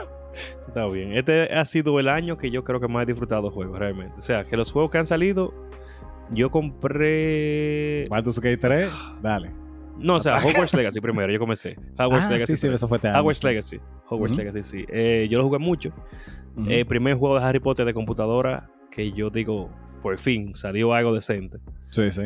[0.69, 1.17] Está bien.
[1.17, 4.15] Este ha sido el año que yo creo que más he disfrutado juegos, realmente.
[4.19, 5.55] O sea, que los juegos que han salido,
[6.31, 8.07] yo compré.
[8.11, 8.91] Baldur's Gate 3,
[9.23, 9.62] dale.
[9.99, 11.77] No, o sea, Hogwarts Legacy primero, yo comencé.
[11.99, 12.53] Hogwarts Ah, Legacy.
[12.53, 12.75] sí, sí, 3.
[12.77, 13.21] eso fue año.
[13.21, 13.45] Hogwarts.
[13.45, 13.81] Legacy.
[14.09, 14.37] Hogwarts.
[14.37, 14.85] Legacy, sí.
[14.89, 15.93] Eh, yo lo jugué mucho.
[16.69, 19.71] El primer juego de Harry Potter de computadora que yo digo,
[20.03, 21.59] por fin, salió algo decente.
[21.91, 22.23] Sí, sí.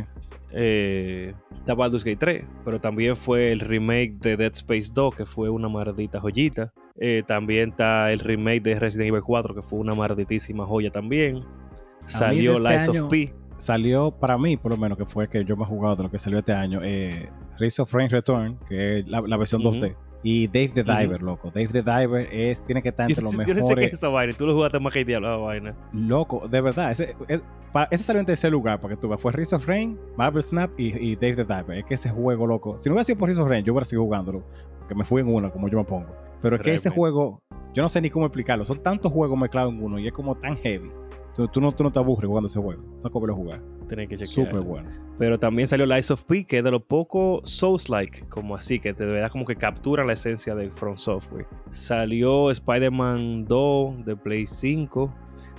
[0.52, 5.26] Eh, está Baldur's Gate 3, pero también fue el remake de Dead Space 2, que
[5.26, 6.72] fue una maldita joyita.
[6.98, 11.44] Eh, también está el remake de Resident Evil 4, que fue una malditísima joya también.
[12.00, 13.34] Salió este Lies año- of P.
[13.56, 16.02] Salió para mí, por lo menos, que fue el que yo me he jugado de
[16.04, 19.60] lo que salió este año, eh, Rise of Rain Return, que es la, la versión
[19.66, 19.70] Ujú.
[19.78, 19.96] 2D.
[20.22, 20.82] Y Dave the.
[20.82, 21.50] Diver, loco.
[21.54, 23.68] Dave the Diver es, tiene que estar Yo, entre los yo no sé qué es
[23.68, 23.92] mejores.
[23.92, 24.32] esa vaina.
[24.36, 25.74] Tú lo jugaste más que el diablo, esa vaina.
[25.92, 26.90] Loco, de verdad.
[26.90, 27.42] Ese, es-
[27.72, 30.70] para, ese salió en tercer lugar, porque tú ves, fue Rise of Rain, Marvel Snap
[30.78, 31.78] y, y Dave the Diver.
[31.78, 32.76] Es que ese juego, loco.
[32.78, 34.42] Si no hubiera sido por Rise of Rain, yo hubiera seguido jugándolo.
[34.80, 36.08] Porque me fui en una, como yo me pongo.
[36.42, 37.38] Pero es que ese juego,
[37.72, 38.64] yo no sé ni cómo explicarlo.
[38.64, 40.90] Son tantos juegos mezclados en uno y es como tan heavy.
[41.36, 42.82] Tú, tú no, tú no te aburres jugando ese juego.
[43.02, 43.60] Tú no jugar.
[43.88, 44.46] Tenés que chequear.
[44.48, 44.88] Súper bueno.
[45.18, 48.92] Pero también salió Lies of P, que es de lo poco Souls-like, como así, que
[48.94, 51.46] de verdad como que captura la esencia de From Software.
[51.70, 55.14] Salió Spider-Man 2 de Play 5.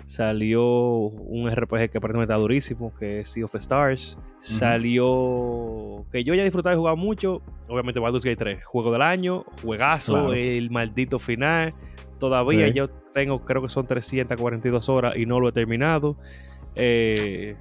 [0.06, 4.18] Salió un RPG que aparentemente está durísimo, que es Sea of Stars.
[4.40, 6.06] Salió.
[6.12, 7.42] Que yo ya he disfrutado de jugar mucho.
[7.68, 8.64] Obviamente, Baldur's Gate 3.
[8.66, 10.34] Juego del año, juegazo, Claro.
[10.34, 11.72] el maldito final.
[12.20, 12.74] Todavía Sí.
[12.74, 16.16] yo tengo, creo que son 342 horas y no lo he terminado.
[16.76, 17.56] Eh,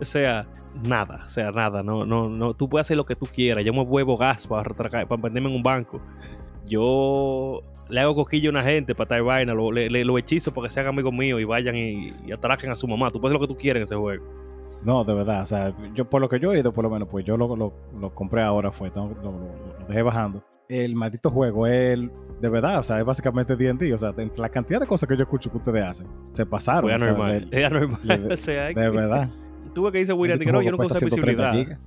[0.00, 0.46] o sea,
[0.86, 1.82] nada, o sea, nada.
[1.82, 2.54] No, no, no.
[2.54, 3.64] Tú puedes hacer lo que tú quieras.
[3.64, 6.00] Yo me vuelvo gas para, para venderme en un banco.
[6.66, 10.52] yo le hago coquillo a una gente para estar vaina, lo, le, le- lo hechizo
[10.54, 13.10] para que sean amigos míos y vayan y, y atraquen a su mamá.
[13.10, 14.24] Tú puedes hacer lo que tú quieras en ese juego.
[14.82, 17.08] No, de verdad, o sea, yo por lo que yo he ido, por lo menos,
[17.08, 19.12] pues yo lo, lo, lo compré ahora, fue, lo
[19.88, 20.42] dejé bajando.
[20.68, 21.98] El maldito juego es,
[22.40, 25.16] de verdad, o sea, es básicamente D&D, o sea, entre la cantidad de cosas que
[25.16, 27.50] yo escucho que ustedes hacen, se pasaron, Fue o sea, anormal.
[27.50, 28.00] de, Es anormal.
[28.28, 29.30] de- o sea, de verdad.
[29.74, 31.78] tuve que dice William, que no, yo nunca usé 130 visibilidad.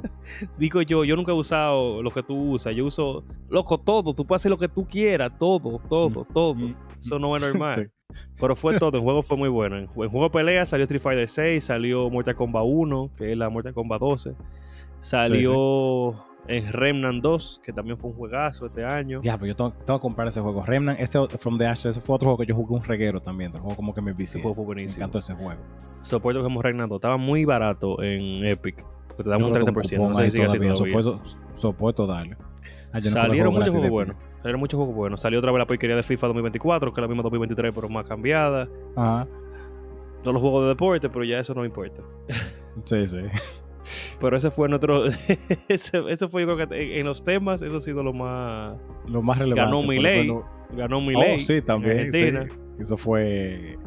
[0.58, 2.74] Digo yo, yo nunca he usado lo que tú usas.
[2.76, 4.14] Yo uso, loco, todo.
[4.14, 5.32] Tú puedes hacer lo que tú quieras.
[5.38, 6.54] Todo, todo, todo.
[6.54, 7.90] Mm, Eso no es normal.
[8.10, 8.16] Sí.
[8.40, 8.96] Pero fue todo.
[8.96, 9.76] El juego fue muy bueno.
[9.78, 13.48] En juego de pelea salió Street Fighter 6, salió Mortal Kombat 1, que es la
[13.50, 14.34] Mortal Kombat 12.
[15.00, 16.14] Salió
[16.48, 19.20] en Remnant 2, que también fue un juegazo este año.
[19.20, 20.62] Diablo, yo tengo, tengo que comprar ese juego.
[20.64, 23.52] Remnant, ese From the Ashes, ese fue otro juego que yo jugué un reguero también.
[23.54, 24.40] El juego como que me vicié.
[24.40, 25.02] juego fue Me buenísimo.
[25.02, 25.60] encantó ese juego.
[26.02, 26.96] Soporto que hemos Remnant 2.
[26.96, 28.84] Estaba muy barato en Epic.
[29.16, 29.96] Te damos un creo que 30%.
[29.96, 30.74] cupón No sé si sigue todavía.
[30.74, 31.20] Soporto,
[31.54, 32.36] soporto darle.
[32.92, 34.16] Ah, me Salieron muchos juegos buenos.
[34.38, 35.20] Salieron muchos juegos buenos.
[35.20, 38.06] Salió otra vez la porquería de FIFA 2024, que es la misma 2023, pero más
[38.06, 38.68] cambiada.
[38.96, 39.26] Ajá.
[40.22, 42.02] Todos los juegos de deporte, pero ya eso no importa.
[42.84, 43.18] Sí, sí.
[44.20, 45.04] Pero ese fue nuestro.
[45.68, 48.78] ese, ese fue, yo creo que en- los temas, eso ha sido lo más.
[49.06, 49.70] Lo más relevante.
[49.70, 50.20] Ganó Milei.
[50.20, 51.36] ejemplo, Ganó Milei.
[51.36, 52.12] Oh, sí, también.
[52.12, 52.32] Sí.
[52.80, 53.78] Eso fue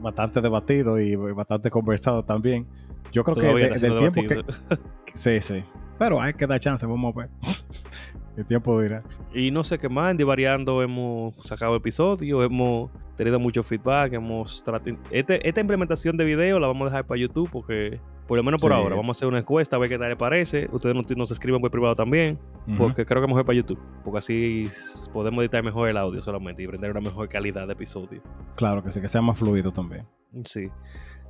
[0.00, 2.66] bastante debatido y bastante conversado también.
[3.12, 4.34] Yo creo Todavía que de- del tiempo que.
[4.34, 4.58] debatido.
[5.14, 5.62] Sí, sí.
[5.98, 7.30] Pero hay que dar chance, vamos a ver.
[8.36, 9.02] El tiempo dirá.
[9.32, 14.64] Y no sé qué más, en Divariando hemos sacado episodios, hemos tenido mucho feedback, hemos
[14.64, 18.42] trat- este, esta implementación de video la vamos a dejar para YouTube porque, por lo
[18.42, 18.76] menos por Sí.
[18.76, 20.68] ahora, vamos a hacer una encuesta a ver qué tal les parece.
[20.72, 22.38] Ustedes nos, nos escriban por privado también,
[22.76, 24.68] porque creo que mejor para YouTube, porque así
[25.12, 28.20] podemos editar mejor el audio solamente y brindar una mejor calidad de episodio.
[28.56, 30.06] Claro que sí, que sea más fluido también.
[30.44, 30.68] Sí.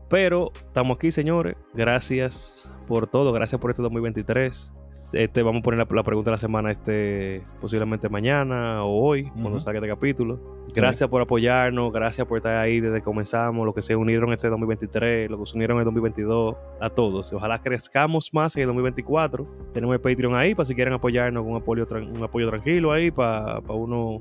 [0.08, 1.56] Pero estamos aquí, señores.
[1.74, 3.32] Gracias por todo.
[3.32, 4.72] Gracias por este 2023.
[5.12, 9.24] Este, vamos a poner la, la pregunta de la semana este posiblemente mañana o hoy,
[9.24, 9.60] cuando Ujú.
[9.60, 10.64] salga este capítulo.
[10.74, 11.92] Gracias por apoyarnos.
[11.92, 13.64] Gracias por estar ahí desde que comenzamos.
[13.66, 16.56] Los que se unieron este 2023, los que se unieron en el 2022.
[16.80, 17.32] A todos.
[17.32, 19.46] Ojalá crezcamos más en el 2024.
[19.72, 23.10] Tenemos el Patreon ahí para si quieren apoyarnos con un apoyo, un apoyo tranquilo ahí
[23.10, 24.18] para uno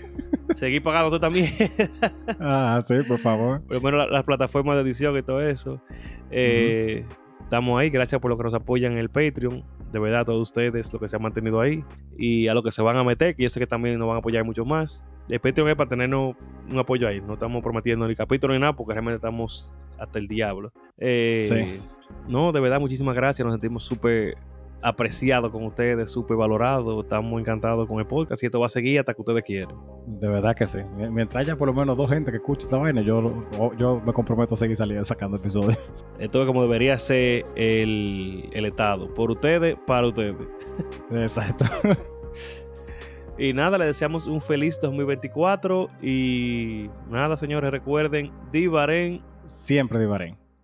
[0.56, 1.50] seguir pagando también.
[2.40, 3.62] Ah, sí, por favor.
[3.62, 5.80] por lo menos la- las plataformas de edición y todo eso.
[6.30, 7.04] Eh,
[7.54, 9.62] Estamos ahí, gracias por lo que nos apoyan en el Patreon.
[9.92, 11.84] De verdad, a todos ustedes, lo que se han mantenido ahí.
[12.18, 14.16] Y a los que se van a meter, que yo sé que también nos van
[14.16, 15.04] a apoyar mucho más.
[15.28, 16.34] El Patreon es para tenernos
[16.68, 17.20] un apoyo ahí.
[17.20, 20.72] No estamos prometiendo ni capítulo ni nada, porque realmente estamos hasta el diablo.
[20.98, 21.80] Eh, Sí.
[22.28, 23.46] No, de verdad, muchísimas gracias.
[23.46, 24.36] Nos sentimos súper
[24.84, 27.02] apreciados con ustedes, súper valorados.
[27.02, 29.74] Estamos encantados con el podcast y esto va a seguir hasta que ustedes quieran.
[30.06, 30.80] De verdad que sí.
[31.10, 33.24] Mientras haya por lo menos dos gente que escuche esta vaina, yo,
[33.78, 35.78] yo me comprometo a seguir saliendo sacando episodios.
[36.18, 39.12] Esto es como debería ser el, el Estado.
[39.14, 40.36] Por ustedes, para ustedes.
[41.10, 41.64] Exacto.
[43.36, 45.88] Y nada, les deseamos un feliz 2024.
[46.02, 49.22] Y nada, señores, recuerden, Divaren.
[49.46, 50.36] Siempre divaré.